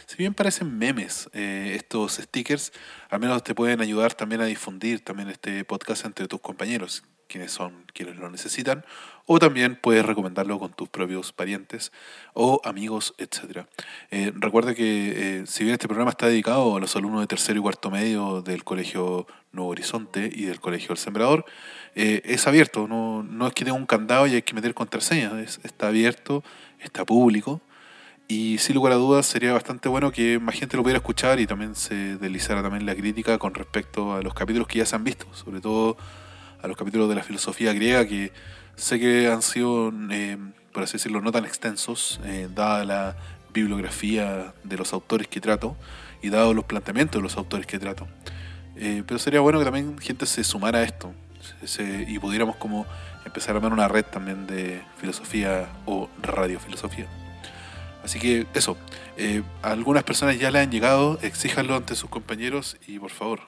Si 0.07 0.17
bien 0.17 0.33
parecen 0.33 0.79
memes 0.79 1.29
eh, 1.33 1.73
estos 1.75 2.15
stickers, 2.15 2.73
al 3.11 3.19
menos 3.19 3.43
te 3.43 3.53
pueden 3.53 3.81
ayudar 3.81 4.15
también 4.15 4.43
a 4.43 4.45
difundir 4.45 5.05
también 5.05 5.29
este 5.29 5.65
podcast 5.65 6.05
entre 6.05 6.29
tus 6.29 6.41
compañeros, 6.41 7.03
quienes 7.27 7.51
son 7.51 7.85
quienes 7.93 8.17
lo 8.17 8.31
necesitan, 8.31 8.85
o 9.27 9.39
también 9.39 9.77
puedes 9.81 10.05
recomendarlo 10.07 10.59
con 10.59 10.73
tus 10.73 10.89
propios 10.89 11.33
parientes 11.33 11.93
o 12.33 12.61
amigos, 12.65 13.15
etcétera. 13.19 13.67
Eh, 14.11 14.33
recuerda 14.37 14.75
que 14.75 15.41
eh, 15.41 15.47
si 15.47 15.65
bien 15.65 15.75
este 15.75 15.89
programa 15.89 16.11
está 16.11 16.27
dedicado 16.29 16.77
a 16.77 16.81
los 16.81 16.95
alumnos 16.97 17.21
de 17.23 17.27
tercero 17.27 17.59
y 17.59 17.63
cuarto 17.63 17.91
medio 17.91 18.41
del 18.43 18.63
Colegio 18.65 19.27
Nuevo 19.53 19.71
Horizonte 19.71 20.31
y 20.33 20.45
del 20.45 20.61
Colegio 20.61 20.93
El 20.93 20.99
Sembrador, 20.99 21.45
eh, 21.95 22.23
es 22.25 22.47
abierto, 22.47 22.87
no, 22.87 23.23
no 23.25 23.47
es 23.49 23.53
que 23.55 23.65
tenga 23.65 23.77
un 23.77 23.87
candado 23.87 24.27
y 24.27 24.35
hay 24.35 24.43
que 24.43 24.55
meter 24.55 24.75
contraseñas, 24.75 25.33
es- 25.35 25.61
está 25.65 25.89
abierto, 25.89 26.45
está 26.81 27.05
público. 27.05 27.61
Y 28.29 28.59
sin 28.59 28.75
lugar 28.75 28.93
a 28.93 28.97
dudas 28.97 29.25
sería 29.27 29.53
bastante 29.53 29.89
bueno 29.89 30.11
que 30.11 30.41
más 30.41 30.57
gente 30.57 30.77
lo 30.77 30.83
pudiera 30.83 30.99
escuchar 30.99 31.39
y 31.39 31.47
también 31.47 31.77
se 31.77 32.17
deslizara 32.17 32.61
también 32.61 32.85
la 32.85 32.95
crítica 32.97 33.39
con 33.39 33.55
respecto 33.55 34.15
a 34.15 34.21
los 34.23 34.35
capítulos 34.35 34.67
que 34.67 34.79
ya 34.79 34.87
se 34.87 34.97
han 34.97 35.05
visto, 35.05 35.27
sobre 35.33 35.61
todo 35.61 35.97
a 36.61 36.67
los 36.67 36.77
capítulos 36.77 37.09
de 37.09 37.15
la 37.15 37.23
filosofía 37.23 37.73
griega 37.73 38.05
que 38.07 38.33
sé 38.77 39.01
que 39.01 39.29
han 39.29 39.43
sido, 39.43 39.93
eh, 40.11 40.39
por 40.73 40.85
así 40.85 40.95
decirlo, 40.95 41.21
no 41.21 41.33
tan 41.33 41.45
extensos, 41.45 42.21
eh, 42.25 42.49
dada 42.55 42.85
la 42.85 43.17
bibliografía 43.53 44.55
de 44.63 44.77
los 44.77 44.93
autores 44.93 45.29
que 45.29 45.41
trato 45.41 45.77
y 46.23 46.29
dado 46.29 46.55
los 46.55 46.65
planteamientos 46.65 47.21
de 47.21 47.23
los 47.23 47.37
autores 47.37 47.67
que 47.67 47.79
trato. 47.79 48.07
Eh, 48.77 49.03
pero 49.07 49.19
sería 49.19 49.41
bueno 49.41 49.59
que 49.59 49.65
también 49.65 49.99
gente 49.99 50.27
se 50.27 50.45
sumara 50.45 50.81
a 50.81 50.83
esto 50.83 51.15
y 52.09 52.19
pudiéramos 52.19 52.57
como 52.57 52.87
empezar 53.25 53.55
a 53.55 53.59
armar 53.59 53.73
una 53.73 53.89
red 53.89 54.05
también 54.05 54.47
de 54.47 54.83
filosofía 54.99 55.69
o 55.87 56.09
radiofilosofía. 56.23 57.07
Así 58.05 58.19
que 58.19 58.47
eso, 58.55 58.77
eh, 59.17 59.43
algunas 59.63 60.05
personas 60.05 60.39
ya 60.39 60.51
le 60.51 60.61
han 60.61 60.71
llegado, 60.71 61.19
exíjanlo 61.23 61.75
ante 61.75 61.97
sus 61.97 62.11
compañeros 62.11 62.77
y 62.87 62.99
por 62.99 63.11
favor, 63.11 63.41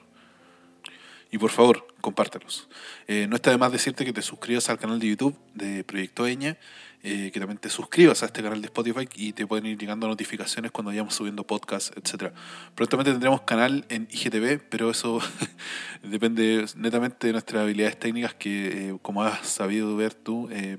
y 1.31 1.37
por 1.37 1.51
favor, 1.51 1.87
compártelos. 2.01 2.67
Eh, 3.07 3.27
no 3.27 3.35
está 3.35 3.51
de 3.51 3.57
más 3.57 3.71
decirte 3.71 4.05
que 4.05 4.13
te 4.13 4.21
suscribas 4.21 4.69
al 4.69 4.79
canal 4.79 4.99
de 4.99 5.07
YouTube 5.09 5.37
de 5.53 5.83
Proyecto 5.83 6.25
Eña, 6.27 6.57
eh, 7.01 7.31
que 7.31 7.39
también 7.39 7.57
te 7.57 7.69
suscribas 7.69 8.23
a 8.23 8.25
este 8.25 8.43
canal 8.43 8.61
de 8.61 8.65
Spotify 8.65 9.07
y 9.15 9.31
te 9.31 9.47
pueden 9.47 9.65
ir 9.67 9.77
llegando 9.77 10.05
notificaciones 10.05 10.69
cuando 10.71 10.89
vayamos 10.89 11.15
subiendo 11.15 11.45
podcasts, 11.45 11.93
etcétera. 11.95 12.33
Prontamente 12.75 13.11
tendremos 13.11 13.41
canal 13.43 13.85
en 13.87 14.09
IGTV, 14.11 14.59
pero 14.69 14.91
eso 14.91 15.21
depende 16.03 16.65
netamente 16.75 17.27
de 17.27 17.33
nuestras 17.33 17.63
habilidades 17.63 17.97
técnicas 17.97 18.33
que, 18.33 18.89
eh, 18.89 18.97
como 19.01 19.23
has 19.23 19.47
sabido 19.47 19.95
ver 19.95 20.13
tú, 20.13 20.49
eh, 20.51 20.77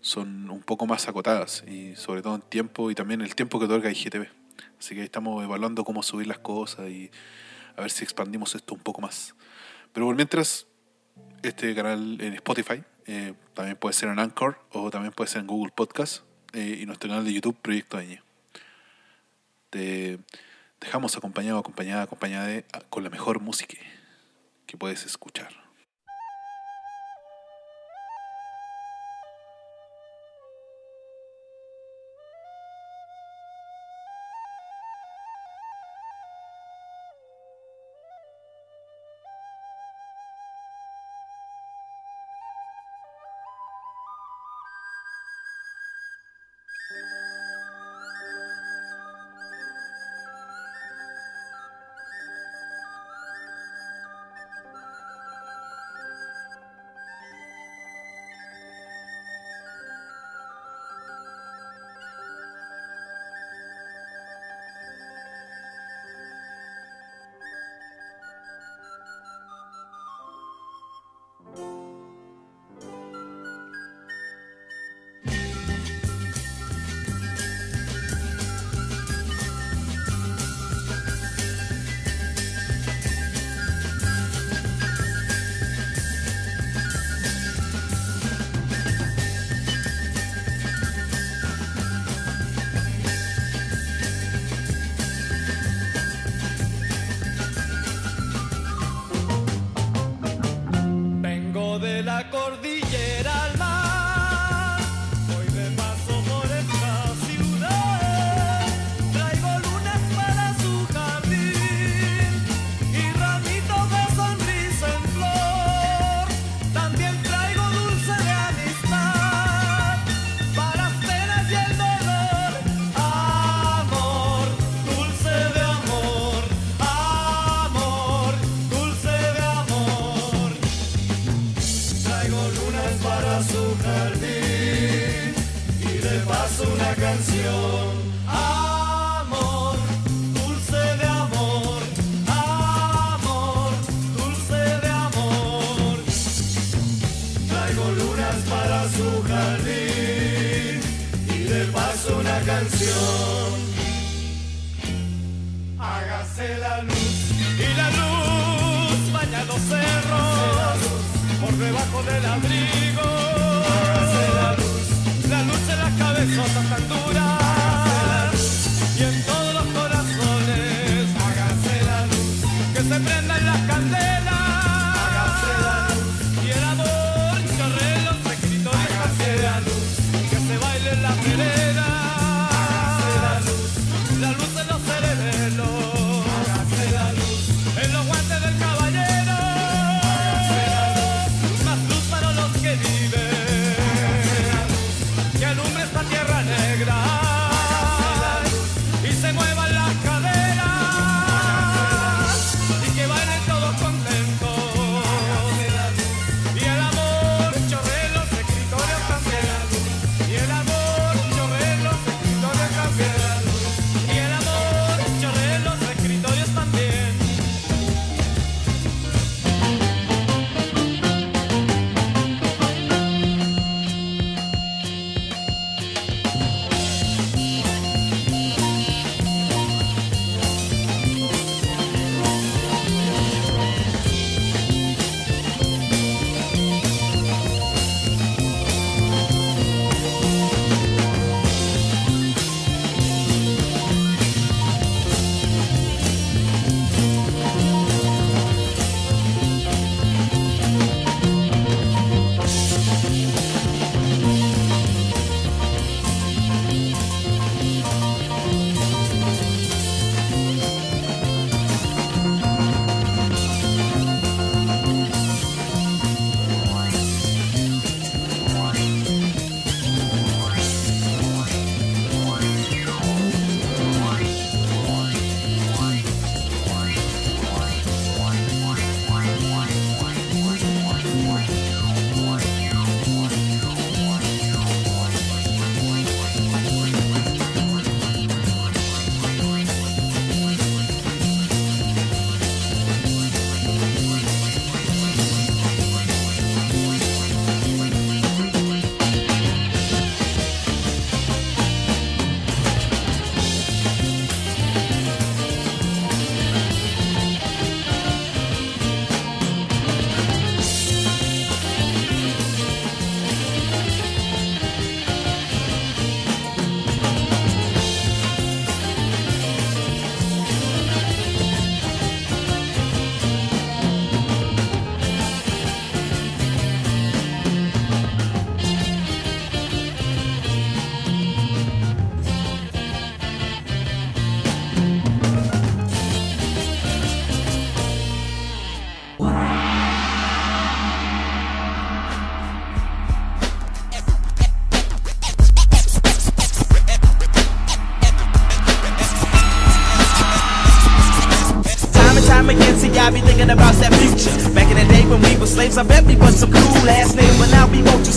son 0.00 0.48
un 0.48 0.62
poco 0.62 0.86
más 0.86 1.08
acotadas 1.08 1.62
y 1.68 1.94
sobre 1.94 2.22
todo 2.22 2.36
en 2.36 2.40
tiempo 2.40 2.90
y 2.90 2.94
también 2.94 3.20
el 3.20 3.34
tiempo 3.34 3.58
que 3.58 3.66
otorga 3.66 3.90
IGTV. 3.90 4.28
Así 4.78 4.94
que 4.94 5.02
ahí 5.02 5.04
estamos 5.04 5.44
evaluando 5.44 5.84
cómo 5.84 6.02
subir 6.02 6.26
las 6.26 6.38
cosas 6.38 6.88
y 6.88 7.10
a 7.76 7.82
ver 7.82 7.90
si 7.90 8.02
expandimos 8.02 8.54
esto 8.54 8.72
un 8.72 8.80
poco 8.80 9.02
más. 9.02 9.34
Pero 9.92 10.06
por 10.06 10.16
mientras, 10.16 10.66
este 11.42 11.74
canal 11.74 12.20
en 12.20 12.34
Spotify, 12.34 12.82
eh, 13.06 13.34
también 13.54 13.76
puede 13.76 13.92
ser 13.92 14.08
en 14.08 14.18
Anchor 14.18 14.60
o 14.70 14.90
también 14.90 15.12
puede 15.12 15.28
ser 15.28 15.40
en 15.40 15.46
Google 15.46 15.72
Podcast 15.74 16.22
eh, 16.52 16.78
y 16.80 16.86
nuestro 16.86 17.08
canal 17.08 17.24
de 17.24 17.32
YouTube 17.32 17.56
Proyecto. 17.60 17.98
Te 19.70 20.18
dejamos 20.80 21.16
acompañado, 21.16 21.58
acompañada, 21.58 22.02
acompañada 22.02 22.46
de, 22.46 22.64
con 22.88 23.04
la 23.04 23.10
mejor 23.10 23.40
música 23.40 23.76
que 24.66 24.76
puedes 24.76 25.04
escuchar. 25.04 25.59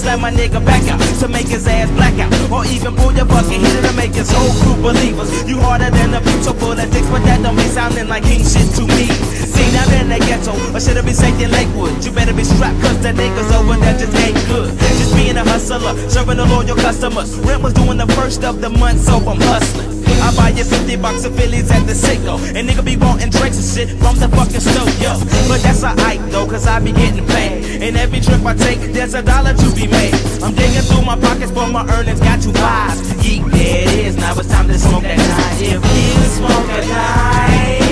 Slam 0.04 0.20
my 0.20 0.32
nigga 0.32 0.60
back 0.66 0.84
out 0.92 1.00
to 1.20 1.28
make 1.28 1.48
his 1.48 1.66
ass 1.66 1.90
black 1.92 2.14
out. 2.20 2.30
Or 2.52 2.66
even 2.68 2.96
pull 2.96 3.14
your 3.16 3.26
bucket 3.26 3.60
hitter 3.64 3.88
to 3.88 3.94
make 3.96 4.14
his 4.14 4.30
whole 4.30 4.54
crew 4.62 4.78
believers. 4.84 5.32
You 5.48 5.58
harder 5.60 5.90
than 5.90 6.14
a 6.14 6.20
so 6.44 6.54
full 6.54 6.76
of 6.76 6.88
dicks, 6.92 7.10
but 7.10 7.24
that 7.24 7.42
don't 7.42 7.56
be 7.56 7.64
sounding 7.72 8.08
like 8.08 8.24
king 8.24 8.44
shit 8.44 8.68
to 8.76 8.84
me. 8.84 9.08
See, 9.54 9.72
down 9.72 9.88
in 9.96 10.10
the 10.12 10.20
ghetto, 10.20 10.54
or 10.76 10.80
should 10.80 10.98
it 10.98 11.06
be 11.06 11.14
safe 11.14 11.40
in 11.40 11.50
Lakewood? 11.52 12.04
You 12.04 12.12
better 12.12 12.34
be 12.34 12.44
strapped, 12.44 12.80
cause 12.84 13.00
the 13.02 13.16
niggas 13.16 13.50
over 13.56 13.80
there 13.80 13.98
just 13.98 14.16
ain't 14.20 14.38
good. 14.52 14.70
Just 15.00 15.16
being 15.16 15.38
a 15.38 15.44
hustler, 15.44 15.96
serving 16.10 16.38
the 16.38 16.46
loyal 16.46 16.76
customers. 16.76 17.40
Rent 17.48 17.64
was 17.64 17.74
doing 17.74 17.98
the 17.98 18.08
first 18.14 18.44
of 18.44 18.62
the 18.62 18.70
month, 18.70 19.00
so 19.00 19.16
I'm 19.18 19.40
hustling. 19.40 19.93
I 20.24 20.34
buy 20.36 20.50
you 20.56 20.64
50 20.64 20.96
bucks 20.98 21.26
of 21.26 21.36
Phillies 21.36 21.70
at 21.70 21.86
the 21.86 21.92
Sicko. 21.92 22.40
And 22.56 22.70
nigga 22.70 22.84
be 22.84 22.96
wanting 22.96 23.30
drinks 23.30 23.58
and 23.60 23.68
shit 23.68 23.90
from 24.00 24.16
the 24.20 24.30
fucking 24.30 24.62
stove, 24.62 24.88
yo. 25.04 25.20
But 25.50 25.62
that's 25.62 25.84
alright 25.84 26.22
though, 26.32 26.48
cause 26.48 26.66
I 26.66 26.80
be 26.80 26.94
getting 26.94 27.28
paid. 27.28 27.84
And 27.84 27.98
every 27.98 28.22
trip 28.22 28.46
I 28.46 28.56
take, 28.56 28.80
there's 28.94 29.14
a 29.16 29.22
dollar 29.22 29.54
to 29.54 29.68
be 29.76 29.86
made. 29.88 30.14
I'm 30.42 30.56
digging 30.56 30.82
through 30.88 31.04
my 31.04 31.20
pockets, 31.20 31.52
but 31.52 31.68
my 31.72 31.84
earnings 31.96 32.22
got 32.22 32.42
two 32.42 32.54
pies. 32.54 33.00
Yeah, 33.20 33.44
there 33.50 33.84
it 33.84 34.00
is, 34.08 34.16
now 34.16 34.34
it's 34.40 34.48
time 34.48 34.68
to 34.70 34.80
smoke 34.80 35.04
that 35.04 35.18
night. 35.18 35.60
If 35.60 35.84
you 35.84 36.24
smoke 36.40 36.70
a 36.72 36.82
night, 36.88 37.84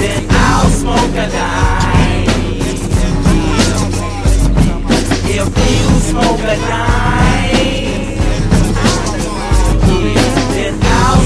then 0.00 0.26
I'll 0.30 0.70
smoke 0.70 1.16
a 1.20 1.28
night. 1.28 1.84
If 5.36 5.48
you 5.52 6.00
smoke 6.00 6.40
a 6.40 6.56
night, 6.56 7.13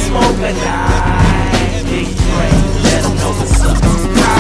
smoke 0.08 0.38
a 0.38 0.52
night. 0.54 1.17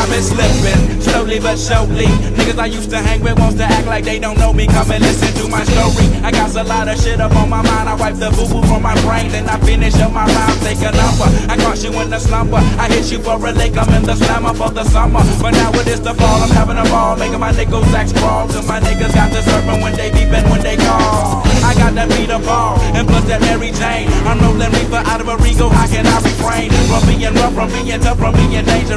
Is 0.08 0.30
slipping, 0.30 1.02
slowly 1.02 1.38
but 1.38 1.58
surely. 1.58 2.08
Niggas 2.32 2.58
I 2.58 2.66
used 2.66 2.88
to 2.90 2.96
hang 2.96 3.20
with 3.20 3.38
wants 3.38 3.56
to 3.58 3.64
act 3.64 3.86
like 3.86 4.04
they 4.04 4.18
don't 4.18 4.38
know 4.38 4.54
me. 4.54 4.66
Come 4.66 4.90
and 4.90 5.04
listen 5.04 5.28
to 5.36 5.48
my 5.48 5.62
story. 5.64 6.08
I 6.24 6.32
got 6.32 6.48
a 6.56 6.64
lot 6.64 6.88
of 6.88 6.98
shit 6.98 7.20
up 7.20 7.36
on 7.36 7.50
my 7.50 7.60
mind. 7.60 7.88
I 7.88 7.94
wipe 7.94 8.16
the 8.16 8.30
boo 8.30 8.48
boo 8.48 8.66
from 8.66 8.82
my 8.82 8.96
brain, 9.04 9.30
then 9.30 9.46
I 9.46 9.60
finish 9.60 9.94
up 10.00 10.10
my 10.10 10.24
rhyme. 10.24 10.58
Take 10.64 10.80
a 10.80 10.90
number. 10.96 11.28
I 11.52 11.60
caught 11.60 11.84
you 11.84 11.92
in 12.00 12.08
the 12.08 12.18
slumber. 12.18 12.56
I 12.56 12.88
hit 12.88 13.12
you 13.12 13.20
for 13.20 13.36
a 13.36 13.52
lick. 13.52 13.76
I'm 13.76 13.92
in 13.92 14.02
the 14.02 14.16
slammer 14.16 14.54
for 14.54 14.70
the 14.70 14.82
summer. 14.84 15.20
But 15.42 15.52
now 15.52 15.70
it 15.76 15.86
is 15.86 16.00
the 16.00 16.14
fall. 16.14 16.40
I'm 16.40 16.50
having 16.56 16.78
a 16.78 16.84
ball, 16.88 17.14
making 17.16 17.38
my 17.38 17.52
niggas 17.52 17.92
act 17.92 18.10
sprawl. 18.10 18.48
Till 18.48 18.62
my 18.64 18.80
niggas 18.80 19.12
got 19.12 19.30
the 19.30 19.42
serpent 19.42 19.82
when 19.82 19.92
they 19.94 20.10
beeping 20.10 20.48
when 20.48 20.62
they 20.62 20.78
call. 20.78 21.44
I 21.68 21.74
got 21.76 21.92
that 21.94 22.08
beat 22.16 22.30
a 22.30 22.38
ball 22.38 22.80
and 22.96 23.06
plus 23.06 23.28
that 23.28 23.42
Mary 23.42 23.70
Jane. 23.76 24.08
I'm 24.24 24.40
rolling 24.40 24.72
reefer 24.72 25.04
out 25.04 25.20
of 25.20 25.28
a 25.28 25.36
Rego. 25.36 25.68
How 25.68 25.86
can 25.86 26.06
I 26.06 26.16
refrain 26.24 26.70
from 26.88 27.04
being 27.04 27.34
rough, 27.34 27.52
from 27.52 27.68
being 27.76 28.00
tough, 28.00 28.18
from 28.18 28.37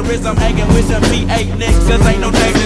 mannerism 0.02 0.36
hanging 0.36 0.68
with 0.68 0.88
some 0.88 1.02
beat, 1.02 1.28
eight 1.30 1.48
niggas. 1.58 1.88
Cause 1.88 2.06
ain't 2.06 2.20
no 2.20 2.30
danger 2.30 2.61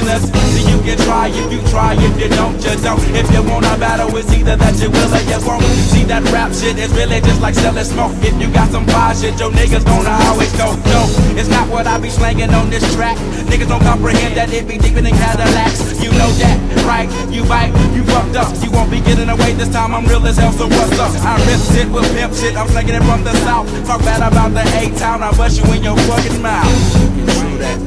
try 1.06 1.30
if 1.30 1.48
you 1.54 1.62
try. 1.70 1.94
If 1.94 2.18
you 2.18 2.28
don't, 2.28 2.58
you 2.58 2.74
don't. 2.82 3.00
If 3.14 3.30
you 3.30 3.42
want 3.46 3.64
a 3.70 3.78
battle, 3.78 4.10
it's 4.18 4.32
either 4.34 4.56
that 4.58 4.74
you 4.82 4.90
will 4.90 5.10
or 5.14 5.22
you 5.22 5.38
won't. 5.46 5.62
See 5.94 6.02
that 6.10 6.26
rap 6.34 6.50
shit 6.52 6.76
is 6.82 6.90
really 6.98 7.22
just 7.22 7.40
like 7.40 7.54
selling 7.54 7.86
smoke. 7.86 8.12
If 8.26 8.34
you 8.42 8.50
got 8.50 8.68
some 8.74 8.84
fire 8.90 9.14
shit, 9.14 9.38
your 9.38 9.54
niggas 9.54 9.86
gonna 9.86 10.10
always 10.26 10.50
go. 10.58 10.74
No, 10.90 11.06
it's 11.38 11.48
not 11.48 11.70
what 11.70 11.86
I 11.86 11.98
be 12.02 12.10
slanging 12.10 12.50
on 12.50 12.68
this 12.68 12.82
track. 12.94 13.16
Niggas 13.46 13.70
don't 13.70 13.82
comprehend 13.86 14.36
that 14.36 14.50
it 14.52 14.66
be 14.66 14.76
deeper 14.78 15.00
than 15.00 15.14
Cadillacs. 15.14 16.02
You 16.02 16.10
know 16.18 16.30
that, 16.42 16.58
right? 16.84 17.08
You 17.30 17.46
bite, 17.46 17.70
you 17.94 18.02
fucked 18.10 18.34
up. 18.34 18.50
You 18.58 18.70
won't 18.74 18.90
be 18.90 19.00
getting 19.00 19.30
away 19.30 19.54
this 19.54 19.70
time. 19.70 19.94
I'm 19.94 20.04
real 20.10 20.26
as 20.26 20.36
hell, 20.36 20.52
so 20.52 20.66
what's 20.66 20.98
up? 20.98 21.14
I 21.22 21.38
rip 21.46 21.62
shit 21.70 21.88
with 21.94 22.10
pimp 22.18 22.34
shit. 22.34 22.58
I'm 22.58 22.66
slanging 22.68 22.98
it 22.98 23.04
from 23.06 23.22
the 23.22 23.32
south. 23.46 23.70
Talk 23.86 24.02
bad 24.02 24.26
about 24.26 24.50
the 24.52 24.66
A 24.82 24.90
town. 24.98 25.22
I 25.22 25.30
bust 25.38 25.62
you 25.62 25.66
in 25.72 25.82
your 25.86 25.96
fucking 26.10 26.42
mouth. 26.42 26.66
So 26.90 27.06
do 27.14 27.56
that. 27.62 27.78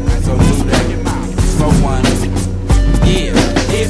Smoke 1.60 1.84
one. 1.84 2.29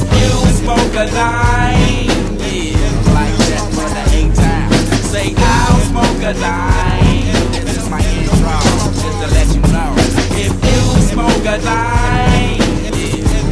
Yeah, 0.08 0.46
you 0.46 0.52
smoke 0.62 0.96
a 0.96 1.06
line, 1.14 2.08
yeah, 2.40 3.14
like 3.16 3.36
that 3.50 3.64
for 3.76 3.90
the 3.96 4.04
A 4.18 4.22
town. 4.36 4.70
Say 5.12 5.28
I'll 5.38 5.80
smoke 5.92 6.24
a 6.24 6.34
line. 6.40 7.28
This 7.66 7.78
is 7.78 7.88
my 7.90 8.00
intro, 8.00 8.58
just 9.02 9.18
to 9.22 9.28
let 9.36 9.48
you 9.56 9.62
know. 9.74 9.92
If 10.40 10.54
you 10.70 10.82
smoke 11.12 11.46
a 11.46 11.58
line, 11.66 12.60
yeah, 12.96 13.44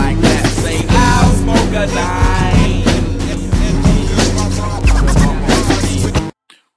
like 0.00 0.18
that. 0.20 0.44
Say 0.64 0.78
I'll 0.88 1.32
smoke 1.42 1.74
a 1.74 1.86
line. 1.94 2.84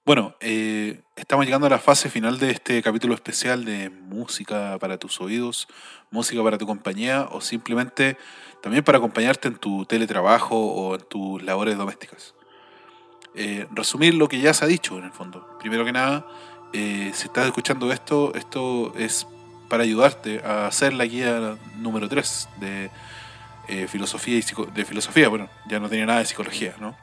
Bueno, 0.06 0.36
eh, 0.42 1.03
estamos 1.24 1.46
llegando 1.46 1.68
a 1.68 1.70
la 1.70 1.80
fase 1.80 2.10
final 2.10 2.38
de 2.38 2.52
este 2.52 2.84
capítulo 2.84 3.14
especial 3.14 3.64
de 3.64 3.90
música 3.90 4.78
para 4.78 4.98
tus 4.98 5.22
oídos, 5.22 5.70
música 6.12 6.44
para 6.44 6.58
tu 6.58 6.68
compañía 6.68 7.30
o 7.32 7.40
simplemente 7.40 8.18
también 8.62 8.84
para 8.84 8.98
acompañarte 8.98 9.48
en 9.48 9.56
tu 9.56 9.86
teletrabajo 9.86 10.58
o 10.58 10.96
en 10.96 11.02
tus 11.04 11.42
labores 11.42 11.78
domésticas. 11.78 12.36
Eh, 13.36 13.68
resumir 13.72 14.16
lo 14.16 14.28
que 14.28 14.42
ya 14.42 14.54
se 14.54 14.66
ha 14.66 14.68
dicho 14.68 14.98
en 14.98 15.06
el 15.06 15.14
fondo. 15.14 15.58
Primero 15.60 15.86
que 15.86 15.94
nada, 15.94 16.28
eh, 16.74 17.12
si 17.14 17.28
estás 17.28 17.46
escuchando 17.46 17.94
esto, 17.94 18.34
esto 18.36 18.94
es 18.98 19.26
para 19.70 19.84
ayudarte 19.84 20.42
a 20.44 20.68
hacer 20.68 20.92
la 20.92 21.06
guía 21.06 21.56
número 21.78 22.10
3 22.10 22.50
de 22.60 22.92
eh, 23.70 23.88
filosofía 23.88 24.40
y 24.40 24.44
de 24.74 24.84
filosofía, 24.84 25.30
bueno, 25.30 25.48
ya 25.70 25.80
no 25.80 25.88
tiene 25.88 26.06
nada 26.06 26.20
de 26.20 26.26
psicología, 26.26 26.76
¿no? 26.82 26.98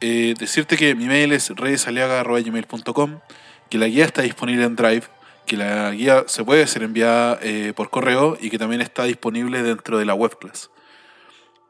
Eh, 0.00 0.34
decirte 0.38 0.76
que 0.76 0.94
mi 0.94 1.06
mail 1.06 1.32
es 1.32 1.50
redesaliaga.gmail.com, 1.50 3.20
que 3.68 3.78
la 3.78 3.86
guía 3.86 4.04
está 4.04 4.22
disponible 4.22 4.64
en 4.64 4.76
Drive, 4.76 5.04
que 5.46 5.56
la 5.56 5.90
guía 5.90 6.24
se 6.26 6.44
puede 6.44 6.66
ser 6.66 6.82
enviada 6.84 7.38
eh, 7.42 7.72
por 7.74 7.90
correo 7.90 8.38
y 8.40 8.50
que 8.50 8.58
también 8.58 8.80
está 8.80 9.04
disponible 9.04 9.62
dentro 9.62 9.98
de 9.98 10.04
la 10.04 10.14
webclass. 10.14 10.70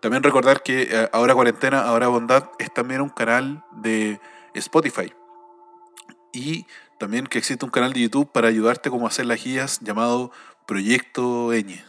También 0.00 0.22
recordar 0.22 0.62
que 0.62 0.88
eh, 0.90 1.08
Ahora 1.12 1.34
Cuarentena, 1.34 1.80
Ahora 1.80 2.08
Bondad 2.08 2.50
es 2.58 2.72
también 2.72 3.00
un 3.00 3.08
canal 3.08 3.64
de 3.72 4.20
Spotify. 4.54 5.12
Y 6.32 6.66
también 6.98 7.26
que 7.26 7.38
existe 7.38 7.64
un 7.64 7.70
canal 7.70 7.92
de 7.92 8.00
YouTube 8.02 8.30
para 8.30 8.48
ayudarte 8.48 8.90
como 8.90 9.06
hacer 9.06 9.26
las 9.26 9.42
guías 9.42 9.80
llamado 9.80 10.30
Proyecto 10.66 11.52
Ñ. 11.52 11.87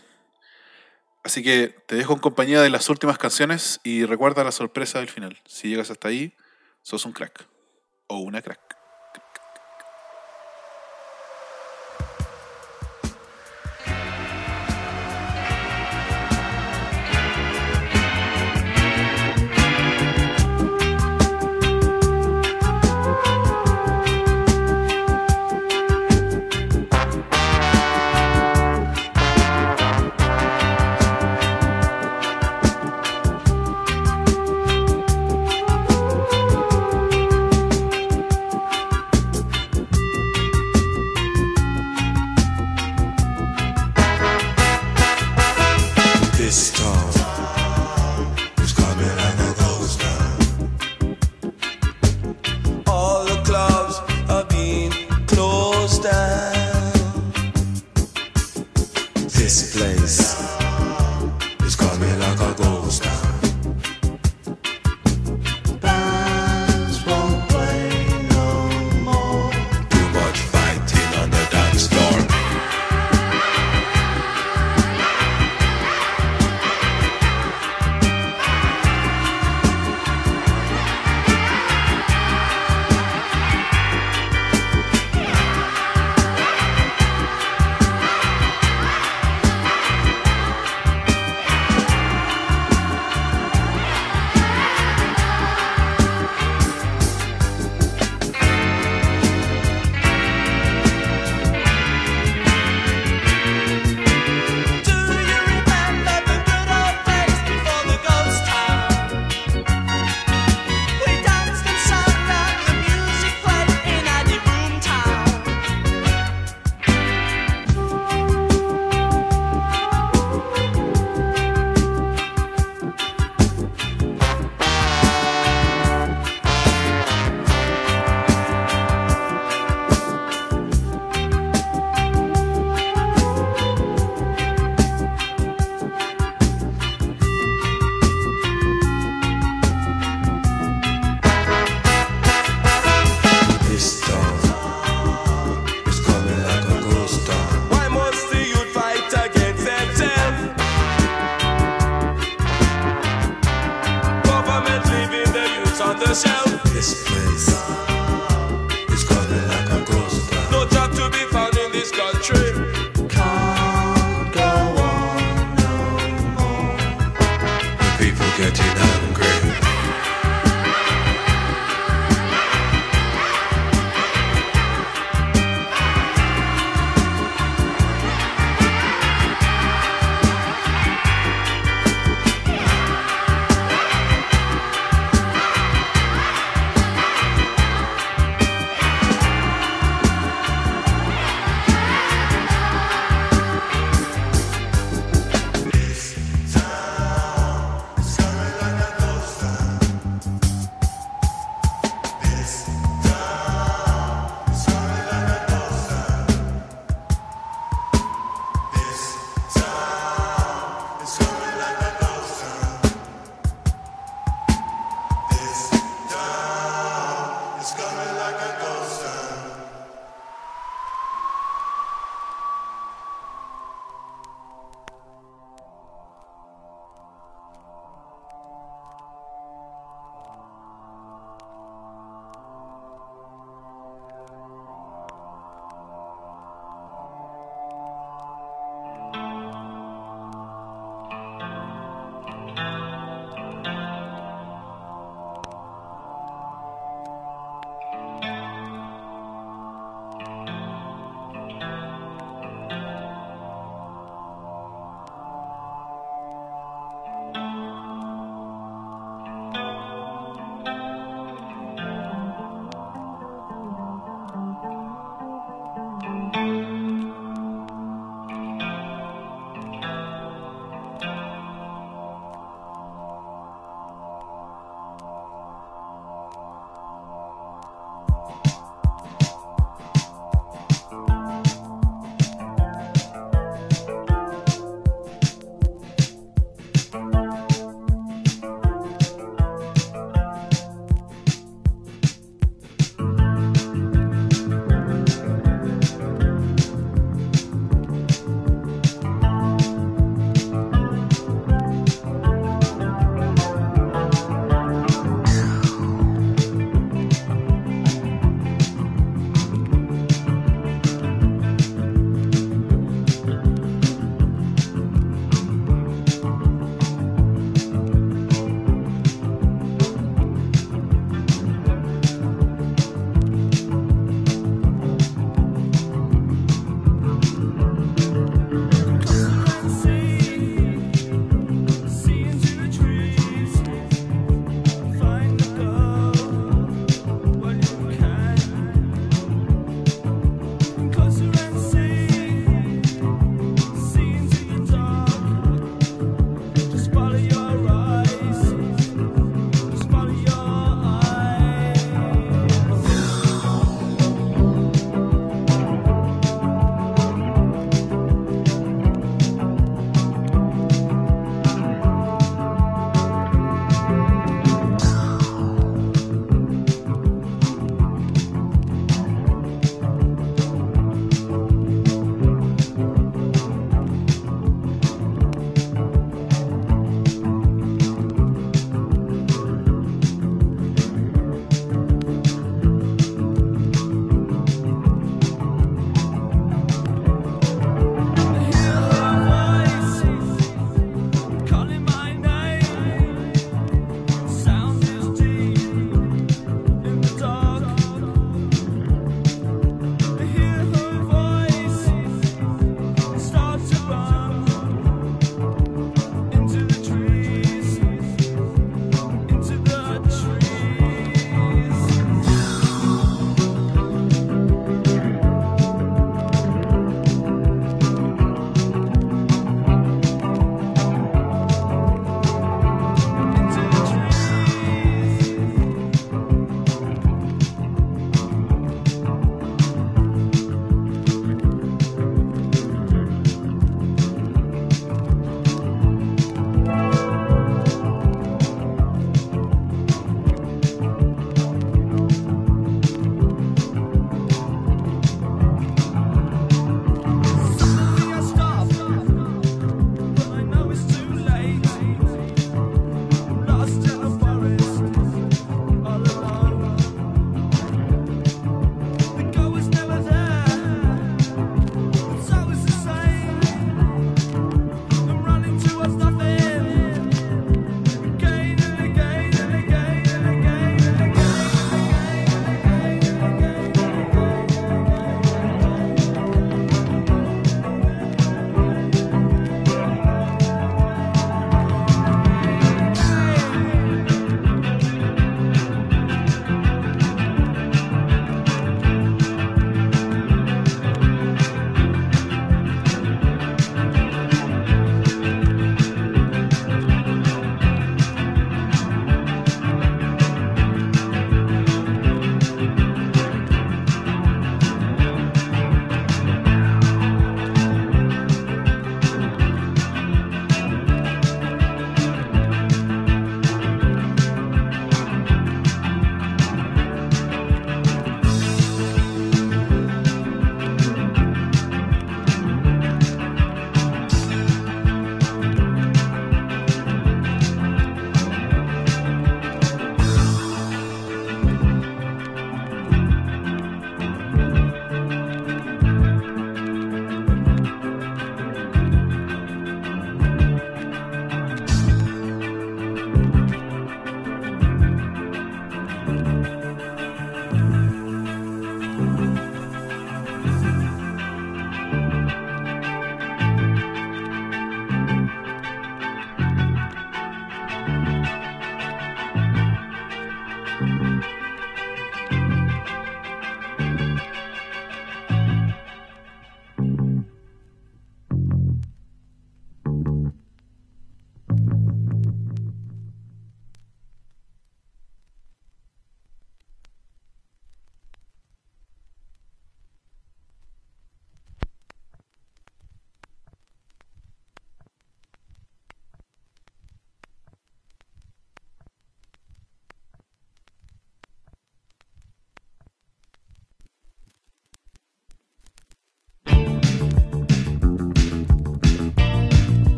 Así 1.24 1.44
que 1.44 1.68
te 1.86 1.96
dejo 1.96 2.14
en 2.14 2.20
compañía 2.20 2.62
de 2.62 2.70
las 2.70 2.90
últimas 2.90 3.18
canciones 3.18 3.80
y 3.84 4.06
recuerda 4.06 4.44
la 4.44 4.52
sorpresa 4.52 5.00
del 5.00 5.10
final. 5.10 5.40
Si 5.46 5.68
llegas 5.70 5.92
hasta 5.92 6.08
ahí, 6.08 6.34
sos 6.82 7.06
un 7.06 7.12
crack. 7.12 7.48
O 8.08 8.20
una 8.20 8.42
crack. 8.42 8.69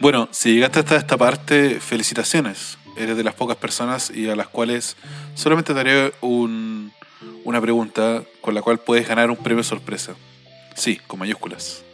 Bueno, 0.00 0.28
si 0.30 0.54
llegaste 0.54 0.78
hasta 0.80 0.96
esta 0.96 1.16
parte, 1.16 1.78
felicitaciones. 1.80 2.78
Eres 2.96 3.16
de 3.16 3.24
las 3.24 3.34
pocas 3.34 3.56
personas 3.56 4.10
y 4.10 4.28
a 4.28 4.36
las 4.36 4.48
cuales 4.48 4.96
solamente 5.34 5.74
te 5.74 5.80
haré 5.80 6.12
un- 6.22 6.92
una 7.44 7.60
pregunta 7.60 8.22
con 8.40 8.54
la 8.54 8.62
cual 8.62 8.78
puedes 8.78 9.06
ganar 9.06 9.30
un 9.30 9.36
premio 9.36 9.62
sorpresa. 9.62 10.14
Sí, 10.74 10.96
con 11.06 11.18
mayúsculas. 11.18 11.84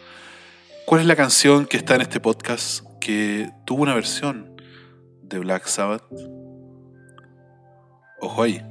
¿Cuál 0.86 1.00
es 1.00 1.06
la 1.06 1.16
canción 1.16 1.66
que 1.66 1.76
está 1.76 1.96
en 1.96 2.02
este 2.02 2.20
podcast 2.20 2.84
que 3.00 3.50
tuvo 3.64 3.82
una 3.82 3.94
versión 3.94 4.56
de 5.22 5.38
Black 5.40 5.66
Sabbath? 5.66 6.04
Ojo 8.20 8.42
ahí. 8.42 8.62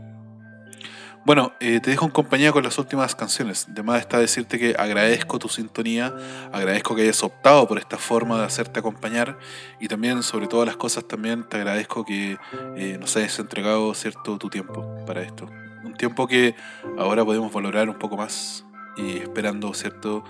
Bueno, 1.26 1.54
eh, 1.60 1.80
te 1.80 1.90
dejo 1.90 2.06
en 2.06 2.12
compañía 2.12 2.52
con 2.52 2.64
las 2.64 2.78
últimas 2.78 3.16
canciones. 3.16 3.66
De 3.74 3.82
más 3.82 4.00
está 4.00 4.20
decirte 4.20 4.60
que 4.60 4.76
agradezco 4.78 5.40
tu 5.40 5.50
sintonía, 5.50 6.14
agradezco 6.54 6.96
que 6.96 7.02
hayas 7.02 7.24
optado 7.24 7.68
por 7.68 7.80
esta 7.80 7.98
forma 7.98 8.38
de 8.38 8.46
hacerte 8.46 8.80
acompañar 8.80 9.40
y 9.80 9.88
también, 9.88 10.22
sobre 10.22 10.46
todas 10.46 10.68
las 10.68 10.78
cosas, 10.78 11.08
también 11.08 11.44
te 11.50 11.58
agradezco 11.58 12.06
que 12.06 12.38
eh, 12.78 12.98
nos 13.00 13.18
hayas 13.18 13.40
entregado 13.40 13.92
cierto 13.96 14.38
tu 14.38 14.52
tiempo 14.52 15.04
para 15.08 15.24
esto. 15.24 15.50
Un 15.84 15.96
tiempo 15.96 16.28
que 16.28 16.54
ahora 17.00 17.26
podemos 17.26 17.52
valorar 17.52 17.90
un 17.90 17.98
poco 17.98 18.18
más 18.18 18.64
y 18.96 19.18
esperando, 19.18 19.74
cierto, 19.74 20.24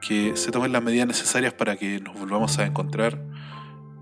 que 0.00 0.36
se 0.36 0.50
tomen 0.50 0.72
las 0.72 0.82
medidas 0.82 1.06
necesarias 1.06 1.54
para 1.54 1.76
que 1.76 2.00
nos 2.00 2.18
volvamos 2.18 2.58
a 2.58 2.66
encontrar, 2.66 3.20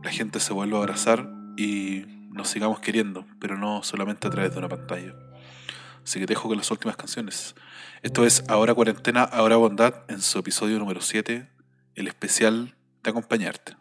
la 0.03 0.11
gente 0.11 0.41
se 0.41 0.55
vuelva 0.55 0.79
a 0.79 0.81
abrazar 0.81 1.29
y 1.59 2.07
nos 2.31 2.49
sigamos 2.49 2.81
queriendo, 2.81 3.27
pero 3.39 3.59
no 3.59 3.83
solamente 3.83 4.29
a 4.29 4.31
través 4.31 4.53
de 4.53 4.59
una 4.61 4.71
pantalla. 4.71 5.15
Así 6.05 6.19
que 6.19 6.27
te 6.27 6.33
dejo 6.33 6.49
con 6.49 6.59
las 6.59 6.71
últimas 6.71 6.97
canciones. 6.97 7.55
Esto 8.03 8.27
es 8.27 8.45
Ahora 8.49 8.75
Cuarentena, 8.75 9.23
Ahora 9.23 9.57
Bondad, 9.57 10.05
en 10.09 10.21
su 10.21 10.39
episodio 10.39 10.79
número 10.79 11.01
7, 11.01 11.49
el 11.95 12.09
especial 12.09 12.75
de 13.03 13.11
acompañarte. 13.11 13.77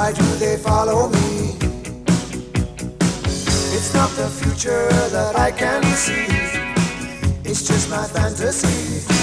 Why 0.00 0.12
do 0.12 0.24
they 0.36 0.56
follow 0.56 1.10
me? 1.10 1.58
It's 3.76 3.92
not 3.92 4.08
the 4.16 4.30
future 4.40 4.88
that 5.10 5.36
I 5.36 5.50
can 5.50 5.82
see. 5.94 6.24
It's 7.44 7.68
just 7.68 7.90
my 7.90 8.06
fantasy. 8.06 9.19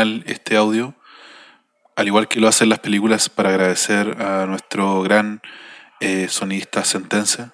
Este 0.00 0.56
audio, 0.56 0.94
al 1.96 2.06
igual 2.06 2.28
que 2.28 2.40
lo 2.40 2.48
hacen 2.48 2.68
las 2.68 2.78
películas, 2.78 3.28
para 3.28 3.50
agradecer 3.50 4.20
a 4.22 4.46
nuestro 4.46 5.02
gran 5.02 5.42
eh, 6.00 6.28
sonidista 6.28 6.84
Sentencia, 6.84 7.52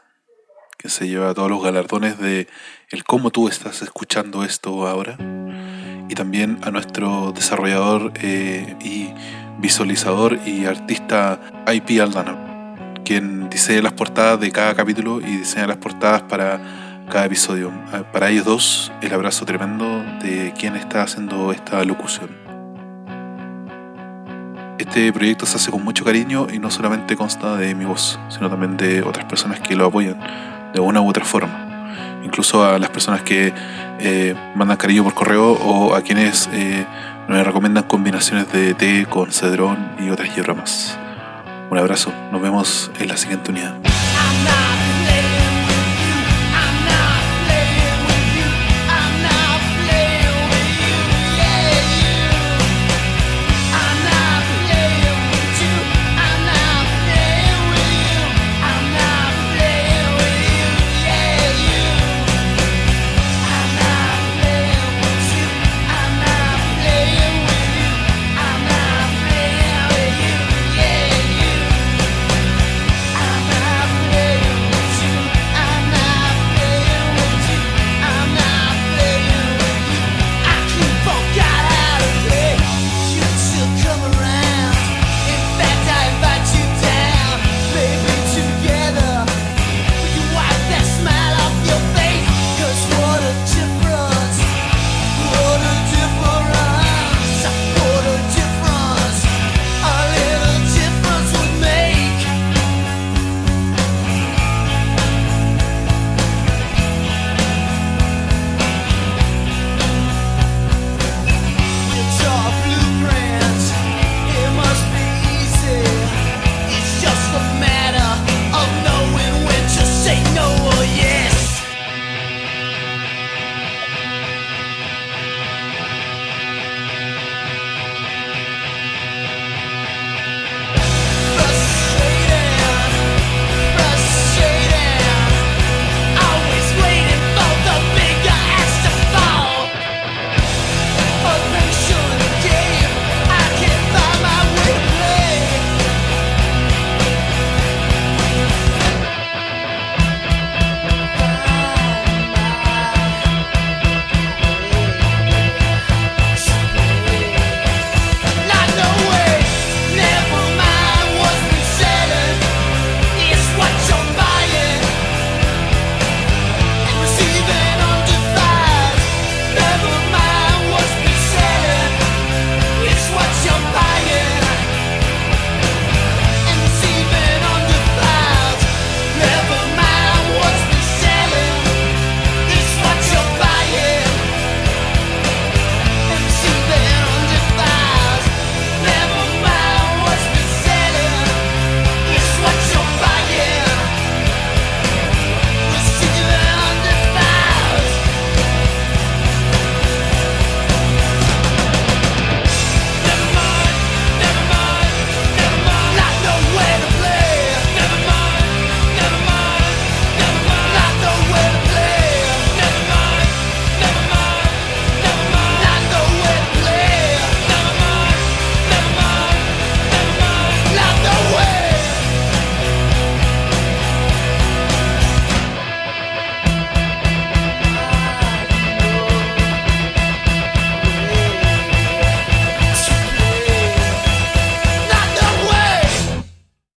que 0.78 0.88
se 0.88 1.08
lleva 1.08 1.34
todos 1.34 1.50
los 1.50 1.62
galardones 1.62 2.18
de 2.18 2.46
el 2.90 3.02
cómo 3.04 3.30
tú 3.30 3.48
estás 3.48 3.82
escuchando 3.82 4.44
esto 4.44 4.86
ahora, 4.86 5.16
y 6.08 6.14
también 6.14 6.58
a 6.62 6.70
nuestro 6.70 7.32
desarrollador 7.32 8.12
eh, 8.22 8.76
y 8.80 9.08
visualizador 9.58 10.38
y 10.46 10.66
artista 10.66 11.40
IP 11.66 12.00
Aldana, 12.00 12.94
quien 13.04 13.48
diseña 13.48 13.82
las 13.82 13.94
portadas 13.94 14.38
de 14.38 14.52
cada 14.52 14.74
capítulo 14.74 15.20
y 15.20 15.38
diseña 15.38 15.66
las 15.66 15.78
portadas 15.78 16.22
para 16.22 16.85
cada 17.10 17.26
episodio. 17.26 17.72
Ah, 17.92 18.02
Para 18.12 18.30
ellos 18.30 18.44
dos, 18.44 18.92
el 19.00 19.12
abrazo 19.12 19.44
tremendo 19.44 20.04
de 20.22 20.52
quien 20.58 20.76
está 20.76 21.02
haciendo 21.02 21.52
esta 21.52 21.84
locución. 21.84 22.30
Este 24.78 25.12
proyecto 25.12 25.46
se 25.46 25.56
hace 25.56 25.70
con 25.70 25.82
mucho 25.82 26.04
cariño 26.04 26.46
y 26.52 26.58
no 26.58 26.70
solamente 26.70 27.16
consta 27.16 27.56
de 27.56 27.74
mi 27.74 27.84
voz, 27.84 28.18
sino 28.28 28.50
también 28.50 28.76
de 28.76 29.02
otras 29.02 29.24
personas 29.24 29.60
que 29.60 29.74
lo 29.74 29.86
apoyan 29.86 30.18
de 30.72 30.80
una 30.80 31.00
u 31.00 31.08
otra 31.08 31.24
forma. 31.24 31.92
Incluso 32.24 32.64
a 32.64 32.78
las 32.78 32.90
personas 32.90 33.22
que 33.22 33.52
eh, 33.98 34.34
mandan 34.54 34.76
cariño 34.76 35.04
por 35.04 35.14
correo 35.14 35.52
o 35.52 35.94
a 35.94 36.02
quienes 36.02 36.48
eh, 36.52 36.84
nos 37.28 37.46
recomiendan 37.46 37.84
combinaciones 37.84 38.52
de 38.52 38.74
té 38.74 39.06
con 39.08 39.32
cedrón 39.32 39.92
y 39.98 40.10
otras 40.10 40.34
hierbas. 40.34 40.98
Un 41.70 41.78
abrazo, 41.78 42.12
nos 42.30 42.42
vemos 42.42 42.90
en 43.00 43.08
la 43.08 43.16
siguiente 43.16 43.50
unidad. 43.50 43.95